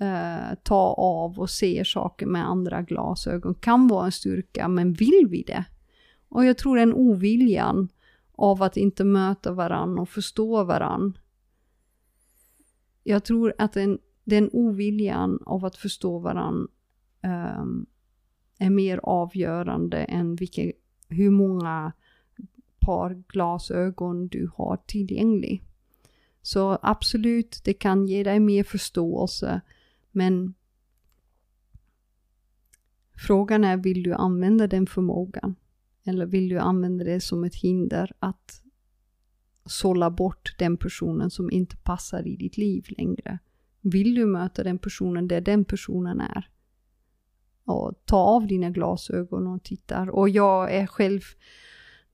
eh, 0.00 0.58
ta 0.62 0.94
av 0.98 1.38
och 1.38 1.50
se 1.50 1.84
saker 1.84 2.26
med 2.26 2.46
andra 2.46 2.82
glasögon 2.82 3.54
kan 3.54 3.88
vara 3.88 4.06
en 4.06 4.12
styrka, 4.12 4.68
men 4.68 4.92
vill 4.92 5.26
vi 5.30 5.42
det? 5.42 5.64
Och 6.28 6.44
jag 6.44 6.58
tror 6.58 6.76
den 6.76 6.94
oviljan 6.94 7.88
av 8.32 8.62
att 8.62 8.76
inte 8.76 9.04
möta 9.04 9.52
varann 9.52 9.98
och 9.98 10.08
förstå 10.08 10.64
varann. 10.64 11.18
Jag 13.02 13.24
tror 13.24 13.54
att 13.58 13.72
den, 13.72 13.98
den 14.24 14.50
oviljan 14.52 15.38
av 15.46 15.64
att 15.64 15.76
förstå 15.76 16.18
varann 16.18 16.68
um, 17.58 17.86
är 18.58 18.70
mer 18.70 19.00
avgörande 19.02 19.98
än 20.04 20.36
vilka, 20.36 20.72
hur 21.08 21.30
många 21.30 21.92
par 22.80 23.22
glasögon 23.28 24.28
du 24.28 24.50
har 24.54 24.76
tillgänglig. 24.86 25.65
Så 26.46 26.78
absolut, 26.82 27.60
det 27.64 27.74
kan 27.74 28.06
ge 28.06 28.22
dig 28.22 28.40
mer 28.40 28.64
förståelse, 28.64 29.60
men 30.10 30.54
frågan 33.14 33.64
är, 33.64 33.76
vill 33.76 34.02
du 34.02 34.12
använda 34.12 34.66
den 34.66 34.86
förmågan? 34.86 35.54
Eller 36.04 36.26
vill 36.26 36.48
du 36.48 36.58
använda 36.58 37.04
det 37.04 37.20
som 37.20 37.44
ett 37.44 37.54
hinder 37.54 38.12
att 38.18 38.62
sålla 39.64 40.10
bort 40.10 40.54
den 40.58 40.76
personen 40.76 41.30
som 41.30 41.50
inte 41.50 41.76
passar 41.76 42.26
i 42.26 42.36
ditt 42.36 42.56
liv 42.56 42.84
längre? 42.88 43.38
Vill 43.80 44.14
du 44.14 44.26
möta 44.26 44.64
den 44.64 44.78
personen 44.78 45.28
där 45.28 45.40
den 45.40 45.64
personen 45.64 46.20
är? 46.20 46.50
Och 47.64 47.92
ta 48.04 48.18
av 48.18 48.46
dina 48.46 48.70
glasögon 48.70 49.46
och 49.46 49.62
titta. 49.62 50.02
Och 50.02 50.28
jag 50.28 50.74
är 50.74 50.86
själv, 50.86 51.20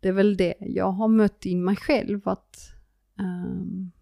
det 0.00 0.08
är 0.08 0.12
väl 0.12 0.36
det, 0.36 0.54
jag 0.60 0.92
har 0.92 1.08
mött 1.08 1.46
in 1.46 1.64
mig 1.64 1.76
själv 1.76 2.28
att 2.28 2.56
um, 3.18 3.92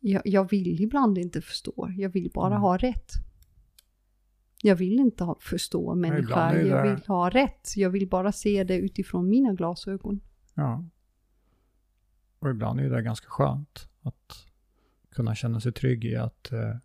jag, 0.00 0.22
jag, 0.24 0.50
vill 0.50 0.80
ibland 0.80 1.18
inte 1.18 1.40
förstå, 1.40 1.92
jag 1.96 2.10
vill 2.10 2.30
bara 2.34 2.46
mm. 2.46 2.60
ha 2.60 2.76
rätt. 2.76 3.12
Jag 4.62 4.76
vill 4.76 4.98
inte 4.98 5.24
ha, 5.24 5.36
förstå 5.40 5.94
människor, 5.94 6.54
jag 6.54 6.82
vill 6.82 7.06
ha 7.06 7.30
rätt. 7.30 7.72
Jag 7.76 7.90
vill 7.90 8.08
bara 8.08 8.32
se 8.32 8.64
det 8.64 8.76
utifrån 8.76 9.28
mina 9.28 9.52
glasögon. 9.52 10.20
Ja. 10.54 10.84
Och 12.38 12.50
ibland 12.50 12.80
är 12.80 12.90
det 12.90 13.02
ganska 13.02 13.28
skönt 13.28 13.88
att 14.02 14.46
kunna 15.10 15.34
känna 15.34 15.60
sig 15.60 15.72
trygg 15.72 16.04
i 16.04 16.16
att 16.16 16.52
eh, 16.52 16.76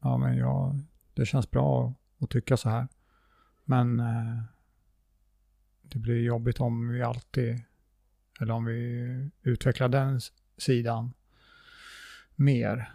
ja, 0.00 0.16
men 0.18 0.36
jag, 0.36 0.80
det 1.14 1.26
känns 1.26 1.50
bra 1.50 1.94
att 2.18 2.30
tycka 2.30 2.56
så 2.56 2.68
här. 2.68 2.88
Men 3.64 4.00
eh, 4.00 4.42
det 5.82 5.98
blir 5.98 6.22
jobbigt 6.22 6.60
om 6.60 6.88
vi 6.88 7.02
alltid, 7.02 7.62
eller 8.40 8.54
om 8.54 8.64
vi 8.64 9.30
utvecklar 9.42 9.88
den 9.88 10.20
sidan 10.58 11.12
mer 12.34 12.92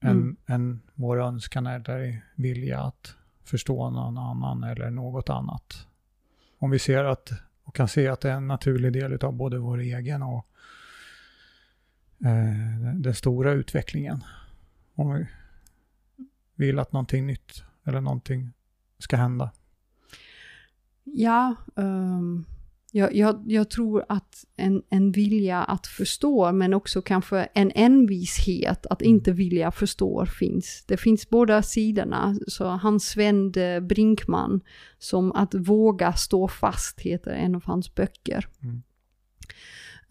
mm. 0.00 0.36
än, 0.46 0.54
än 0.54 0.80
vår 0.94 1.20
önskan 1.20 1.66
eller 1.66 2.24
vilja 2.34 2.80
att 2.80 3.16
förstå 3.44 3.90
någon 3.90 4.18
annan 4.18 4.64
eller 4.64 4.90
något 4.90 5.30
annat. 5.30 5.86
Om 6.58 6.70
vi 6.70 6.78
ser 6.78 7.04
att, 7.04 7.30
och 7.64 7.74
kan 7.74 7.88
se 7.88 8.08
att 8.08 8.20
det 8.20 8.30
är 8.30 8.34
en 8.34 8.48
naturlig 8.48 8.92
del 8.92 9.24
av 9.24 9.32
både 9.32 9.58
vår 9.58 9.78
egen 9.78 10.22
och 10.22 10.46
eh, 12.24 12.94
den 12.94 13.14
stora 13.14 13.52
utvecklingen. 13.52 14.24
Om 14.94 15.14
vi 15.14 15.26
vill 16.54 16.78
att 16.78 16.92
någonting 16.92 17.26
nytt 17.26 17.64
eller 17.84 18.00
någonting 18.00 18.52
ska 18.98 19.16
hända. 19.16 19.50
Ja, 21.04 21.54
um, 21.74 22.44
jag, 22.92 23.14
jag, 23.14 23.42
jag, 23.46 23.70
tror 23.70 24.04
att 24.08 24.44
en, 24.56 24.82
en 24.90 25.12
vilja 25.12 25.62
att 25.62 25.86
förstå, 25.86 26.52
men 26.52 26.74
också 26.74 27.02
kanske 27.02 27.48
en 27.54 27.72
envishet 27.74 28.86
att 28.86 29.02
mm. 29.02 29.14
inte 29.14 29.32
vilja 29.32 29.70
förstå 29.70 30.26
finns. 30.26 30.84
Det 30.88 30.96
finns 30.96 31.30
båda 31.30 31.62
sidorna. 31.62 32.36
Så 32.46 32.66
han 32.66 33.00
Sven 33.00 33.52
Brinkman, 33.82 34.60
som 34.98 35.32
Att 35.32 35.54
våga 35.54 36.12
stå 36.12 36.48
fast 36.48 37.00
heter 37.00 37.30
en 37.30 37.54
av 37.54 37.64
hans 37.64 37.94
böcker. 37.94 38.48
Mm. 38.62 38.82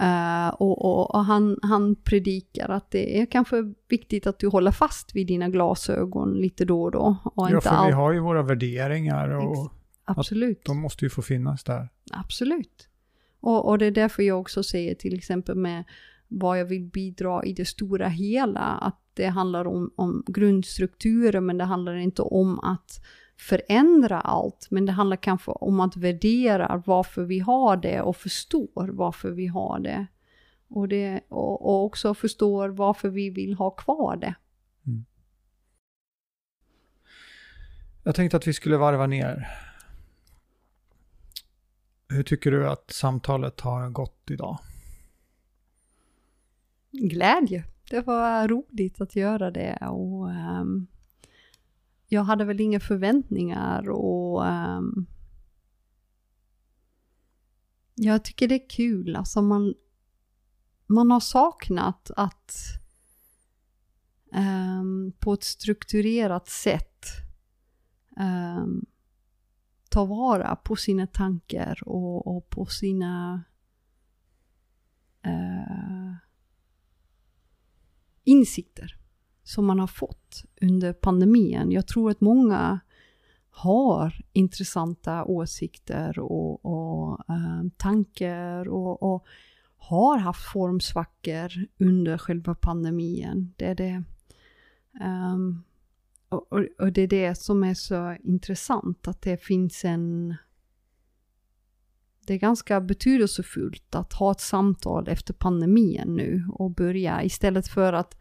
Uh, 0.01 0.49
och, 0.49 0.85
och, 0.85 1.15
och 1.15 1.25
han, 1.25 1.57
han 1.61 1.95
predikar 1.95 2.69
att 2.69 2.91
det 2.91 3.21
är 3.21 3.25
kanske 3.25 3.73
viktigt 3.89 4.27
att 4.27 4.39
du 4.39 4.47
håller 4.47 4.71
fast 4.71 5.15
vid 5.15 5.27
dina 5.27 5.49
glasögon 5.49 6.33
lite 6.33 6.65
då 6.65 6.83
och 6.83 6.91
då. 6.91 7.17
Och 7.23 7.49
ja, 7.51 7.61
för 7.61 7.69
all... 7.69 7.87
vi 7.87 7.93
har 7.93 8.13
ju 8.13 8.19
våra 8.19 8.43
värderingar 8.43 9.29
och 9.29 9.73
Absolut. 10.17 10.65
de 10.65 10.77
måste 10.77 11.05
ju 11.05 11.09
få 11.09 11.21
finnas 11.21 11.63
där. 11.63 11.89
Absolut. 12.11 12.87
Och, 13.39 13.69
och 13.69 13.77
det 13.77 13.85
är 13.85 13.91
därför 13.91 14.23
jag 14.23 14.39
också 14.39 14.63
säger 14.63 14.95
till 14.95 15.17
exempel 15.17 15.55
med 15.55 15.83
vad 16.27 16.59
jag 16.59 16.65
vill 16.65 16.83
bidra 16.83 17.43
i 17.43 17.53
det 17.53 17.65
stora 17.65 18.07
hela, 18.07 18.59
att 18.59 18.99
det 19.13 19.27
handlar 19.27 19.67
om, 19.67 19.91
om 19.95 20.23
grundstrukturer 20.27 21.39
men 21.39 21.57
det 21.57 21.63
handlar 21.63 21.95
inte 21.95 22.21
om 22.21 22.59
att 22.59 23.05
förändra 23.37 24.21
allt, 24.21 24.67
men 24.71 24.85
det 24.85 24.91
handlar 24.91 25.17
kanske 25.17 25.51
om 25.51 25.79
att 25.79 25.97
värdera 25.97 26.83
varför 26.85 27.23
vi 27.23 27.39
har 27.39 27.77
det 27.77 28.01
och 28.01 28.15
förstår 28.15 28.87
varför 28.87 29.31
vi 29.31 29.47
har 29.47 29.79
det. 29.79 30.07
Och, 30.67 30.87
det, 30.87 31.21
och, 31.29 31.65
och 31.65 31.85
också 31.85 32.13
förstår 32.13 32.69
varför 32.69 33.09
vi 33.09 33.29
vill 33.29 33.53
ha 33.53 33.69
kvar 33.69 34.15
det. 34.15 34.35
Mm. 34.87 35.05
Jag 38.03 38.15
tänkte 38.15 38.37
att 38.37 38.47
vi 38.47 38.53
skulle 38.53 38.77
varva 38.77 39.07
ner. 39.07 39.47
Hur 42.09 42.23
tycker 42.23 42.51
du 42.51 42.69
att 42.69 42.91
samtalet 42.91 43.61
har 43.61 43.89
gått 43.89 44.31
idag? 44.31 44.59
Glädje. 46.91 47.63
Det 47.89 48.01
var 48.01 48.47
roligt 48.47 49.01
att 49.01 49.15
göra 49.15 49.51
det 49.51 49.77
och 49.91 50.27
um, 50.27 50.87
jag 52.07 52.23
hade 52.23 52.45
väl 52.45 52.61
inga 52.61 52.79
förväntningar 52.79 53.89
och 53.89 54.45
um, 54.45 55.05
jag 57.95 58.23
tycker 58.23 58.47
det 58.47 58.55
är 58.55 58.69
kul, 58.69 59.15
alltså 59.15 59.41
man, 59.41 59.73
man 60.87 61.11
har 61.11 61.19
saknat 61.19 62.11
att 62.15 62.53
um, 64.33 65.13
på 65.19 65.33
ett 65.33 65.43
strukturerat 65.43 66.47
sätt 66.47 67.05
um, 68.19 68.85
ta 69.89 70.05
vara 70.05 70.55
på 70.55 70.75
sina 70.75 71.07
tankar 71.07 71.79
och, 71.85 72.27
och 72.27 72.49
på 72.49 72.65
sina 72.65 73.43
uh, 75.27 76.13
insikter 78.23 78.95
som 79.43 79.65
man 79.65 79.79
har 79.79 79.87
fått 79.87 80.43
under 80.61 80.93
pandemin. 80.93 81.71
Jag 81.71 81.87
tror 81.87 82.11
att 82.11 82.21
många 82.21 82.79
har 83.49 84.21
intressanta 84.33 85.23
åsikter 85.23 86.19
och, 86.19 86.65
och 86.65 87.19
uh, 87.29 87.69
tankar 87.77 88.67
och, 88.67 89.13
och, 89.13 89.25
har 89.81 90.17
haft 90.17 90.51
formsvackor 90.51 91.51
under 91.77 92.17
själva 92.17 92.55
pandemin. 92.55 93.53
Det 93.57 93.65
är 93.65 93.75
det. 93.75 94.03
Um, 95.01 95.63
och, 96.29 96.53
och, 96.53 96.65
och, 96.79 96.93
det 96.93 97.01
är 97.01 97.07
det 97.07 97.35
som 97.35 97.63
är 97.63 97.73
så 97.73 98.15
intressant, 98.23 99.07
att 99.07 99.21
det 99.21 99.43
finns 99.43 99.85
en... 99.85 100.35
Det 102.27 102.33
är 102.33 102.37
ganska 102.37 102.81
betydelsefullt 102.81 103.95
att 103.95 104.13
ha 104.13 104.31
ett 104.31 104.41
samtal 104.41 105.07
efter 105.07 105.33
pandemin 105.33 106.15
nu 106.15 106.47
och 106.53 106.71
börja 106.71 107.23
istället 107.23 107.67
för 107.67 107.93
att 107.93 108.17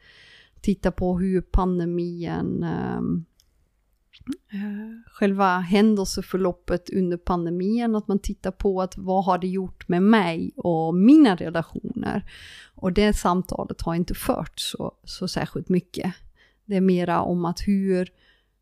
titta 0.61 0.92
på 0.92 1.18
hur 1.18 1.40
pandemin, 1.40 2.64
um, 2.98 3.24
uh, 4.54 5.00
själva 5.06 5.59
händelseförloppet 5.59 6.90
under 6.90 7.16
pandemin, 7.16 7.94
att 7.94 8.09
man 8.09 8.18
tittar 8.18 8.50
på 8.50 8.82
att 8.82 8.98
vad 8.98 9.24
har 9.24 9.38
det 9.38 9.48
gjort 9.48 9.88
med 9.88 10.02
mig 10.02 10.52
och 10.56 10.94
mina 10.94 11.36
relationer. 11.36 12.30
Och 12.74 12.92
det 12.92 13.12
samtalet 13.12 13.82
har 13.82 13.94
inte 13.94 14.14
förts 14.14 14.70
så, 14.70 14.92
så 15.04 15.28
särskilt 15.28 15.68
mycket. 15.68 16.14
Det 16.68 16.76
är 16.76 16.80
mera 16.80 17.22
om 17.22 17.44
att 17.44 17.60
hur, 17.66 18.08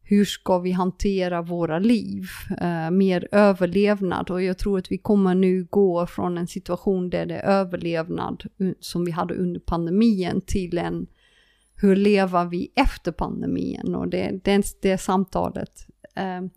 hur 0.02 0.24
ska 0.24 0.58
vi 0.58 0.72
hantera 0.72 1.42
våra 1.42 1.78
liv? 1.78 2.26
Uh, 2.62 2.90
mer 2.90 3.28
överlevnad 3.32 4.30
och 4.30 4.42
jag 4.42 4.58
tror 4.58 4.78
att 4.78 4.92
vi 4.92 4.98
kommer 4.98 5.34
nu 5.34 5.66
gå 5.70 6.06
från 6.06 6.38
en 6.38 6.46
situation 6.46 7.10
där 7.10 7.26
det 7.26 7.34
är 7.34 7.60
överlevnad 7.60 8.44
som 8.80 9.04
vi 9.04 9.10
hade 9.10 9.34
under 9.34 9.60
pandemin 9.60 10.40
till 10.46 10.78
en 10.78 11.06
hur 11.74 11.96
lever 11.96 12.44
vi 12.44 12.72
efter 12.76 13.12
pandemin? 13.12 13.94
Och 13.94 14.08
det, 14.08 14.40
det, 14.44 14.82
det 14.82 14.98
samtalet 14.98 15.86
uh, 16.18 16.48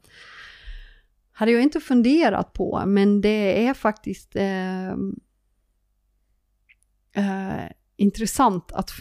hade 1.31 1.51
jag 1.51 1.63
inte 1.63 1.79
funderat 1.79 2.53
på, 2.53 2.83
men 2.85 3.21
det 3.21 3.67
är 3.67 3.73
faktiskt 3.73 4.35
uh, 4.35 4.95
intressant 7.99 8.71
att 8.71 8.91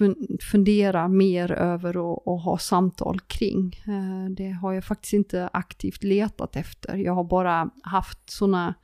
fundera 0.41 1.09
mer 1.09 1.53
över 1.53 1.97
och, 1.97 2.29
och 2.29 2.41
ha 2.41 2.59
samtal 2.59 3.21
kring. 3.21 3.83
Eh, 3.87 4.31
det 4.31 4.51
har 4.51 4.73
jag 4.73 4.85
faktiskt 4.85 5.13
inte 5.13 5.51
aktivt 5.53 6.05
letat 6.05 6.57
efter. 6.57 6.97
Jag 6.97 7.15
har 7.15 7.25
bara 7.25 7.71
haft 7.83 8.31
sådana 8.31 8.75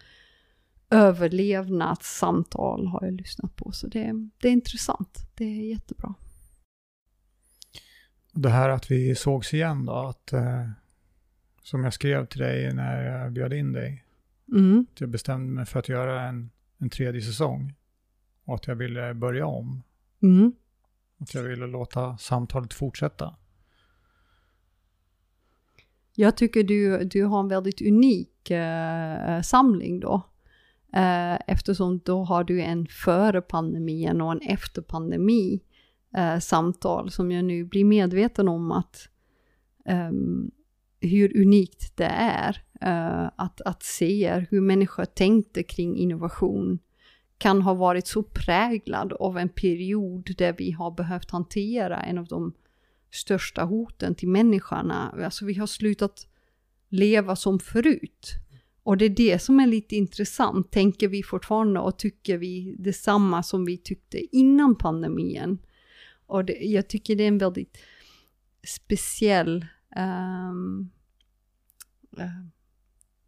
överlevnadssamtal 0.90 2.86
har 2.86 3.04
jag 3.04 3.14
lyssnat 3.14 3.56
på. 3.56 3.72
Så 3.72 3.86
det, 3.86 4.12
det 4.38 4.48
är 4.48 4.52
intressant. 4.52 5.28
Det 5.34 5.44
är 5.44 5.70
jättebra. 5.70 6.14
Det 8.32 8.50
här 8.50 8.68
att 8.68 8.90
vi 8.90 9.14
sågs 9.14 9.54
igen 9.54 9.86
då, 9.86 9.92
att 9.92 10.32
eh, 10.32 10.68
som 11.62 11.84
jag 11.84 11.94
skrev 11.94 12.26
till 12.26 12.40
dig 12.40 12.74
när 12.74 13.04
jag 13.04 13.32
bjöd 13.32 13.52
in 13.52 13.72
dig. 13.72 14.04
Mm. 14.52 14.86
Att 14.92 15.00
jag 15.00 15.10
bestämde 15.10 15.52
mig 15.52 15.66
för 15.66 15.78
att 15.78 15.88
göra 15.88 16.22
en, 16.22 16.50
en 16.78 16.90
tredje 16.90 17.22
säsong. 17.22 17.74
Och 18.44 18.54
att 18.54 18.66
jag 18.66 18.74
ville 18.74 19.14
börja 19.14 19.46
om. 19.46 19.82
Mm. 20.25 20.53
Jag 21.33 21.43
ville 21.43 21.66
låta 21.66 22.16
samtalet 22.16 22.75
fortsätta. 22.75 23.37
Jag 26.14 26.37
tycker 26.37 26.64
du, 26.64 27.05
du 27.05 27.25
har 27.25 27.41
en 27.41 27.49
väldigt 27.49 27.83
unik 27.83 28.51
eh, 28.51 29.41
samling 29.41 30.01
då. 30.01 30.22
Eh, 30.93 31.35
eftersom 31.47 31.99
då 32.05 32.25
har 32.25 32.45
du 32.45 32.62
en 32.62 32.87
före 32.87 33.41
pandemin 33.41 34.20
och 34.20 34.33
en 34.33 34.41
efter 34.41 34.83
pandemi 34.83 35.61
eh, 36.16 36.39
samtal 36.39 37.11
som 37.11 37.33
jag 37.33 37.45
nu 37.45 37.64
blir 37.64 37.85
medveten 37.85 38.49
om 38.49 38.72
att 38.72 39.09
um, 39.89 40.51
hur 41.01 41.41
unikt 41.41 41.97
det 41.97 42.12
är 42.18 42.62
uh, 42.85 43.31
att, 43.37 43.61
att 43.61 43.83
se 43.83 44.47
hur 44.51 44.61
människor 44.61 45.05
tänkte 45.05 45.62
kring 45.62 45.97
innovation 45.97 46.79
kan 47.45 47.62
ha 47.62 47.74
varit 47.74 48.07
så 48.07 48.22
präglad 48.22 49.12
av 49.12 49.38
en 49.38 49.49
period 49.49 50.30
där 50.38 50.53
vi 50.59 50.70
har 50.70 50.90
behövt 50.90 51.30
hantera 51.30 52.03
en 52.03 52.18
av 52.18 52.26
de 52.26 52.53
största 53.11 53.64
hoten 53.64 54.14
till 54.14 54.28
människorna. 54.28 55.14
Alltså 55.24 55.45
vi 55.45 55.55
har 55.55 55.66
slutat 55.66 56.26
leva 56.88 57.36
som 57.36 57.59
förut. 57.59 58.32
Och 58.82 58.97
det 58.97 59.05
är 59.05 59.11
det 59.11 59.38
som 59.42 59.61
är 59.61 59.66
lite 59.66 59.97
intressant. 59.97 60.70
Tänker 60.70 61.09
vi 61.09 61.22
fortfarande 61.22 61.80
och 61.80 61.99
tycker 61.99 62.38
vi 62.38 62.76
detsamma 62.78 63.42
som 63.42 63.64
vi 63.64 63.78
tyckte 63.78 64.36
innan 64.36 64.76
pandemin? 64.76 65.59
Och 66.26 66.45
det, 66.45 66.53
jag 66.53 66.88
tycker 66.88 67.16
det 67.16 67.24
är 67.24 67.28
en 67.28 67.38
väldigt 67.38 67.78
speciell 68.66 69.66
um, 69.97 70.90
uh, 72.18 72.47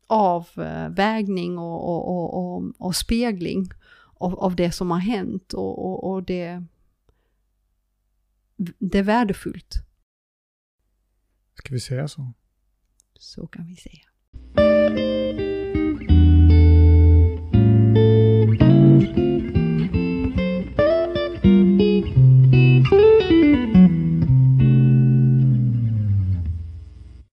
avvägning 0.06 1.58
och, 1.58 1.88
och, 1.88 2.08
och, 2.08 2.56
och, 2.56 2.72
och 2.78 2.96
spegling 2.96 3.68
av, 4.18 4.38
av 4.38 4.56
det 4.56 4.72
som 4.72 4.90
har 4.90 4.98
hänt 4.98 5.52
och, 5.52 5.86
och, 5.86 6.10
och 6.10 6.22
det, 6.22 6.64
det 8.78 8.98
är 8.98 9.02
värdefullt. 9.02 9.74
Ska 11.54 11.74
vi 11.74 11.80
säga 11.80 12.08
så? 12.08 12.32
Så 13.14 13.46
kan 13.46 13.66
vi 13.66 13.76
säga. 13.76 14.02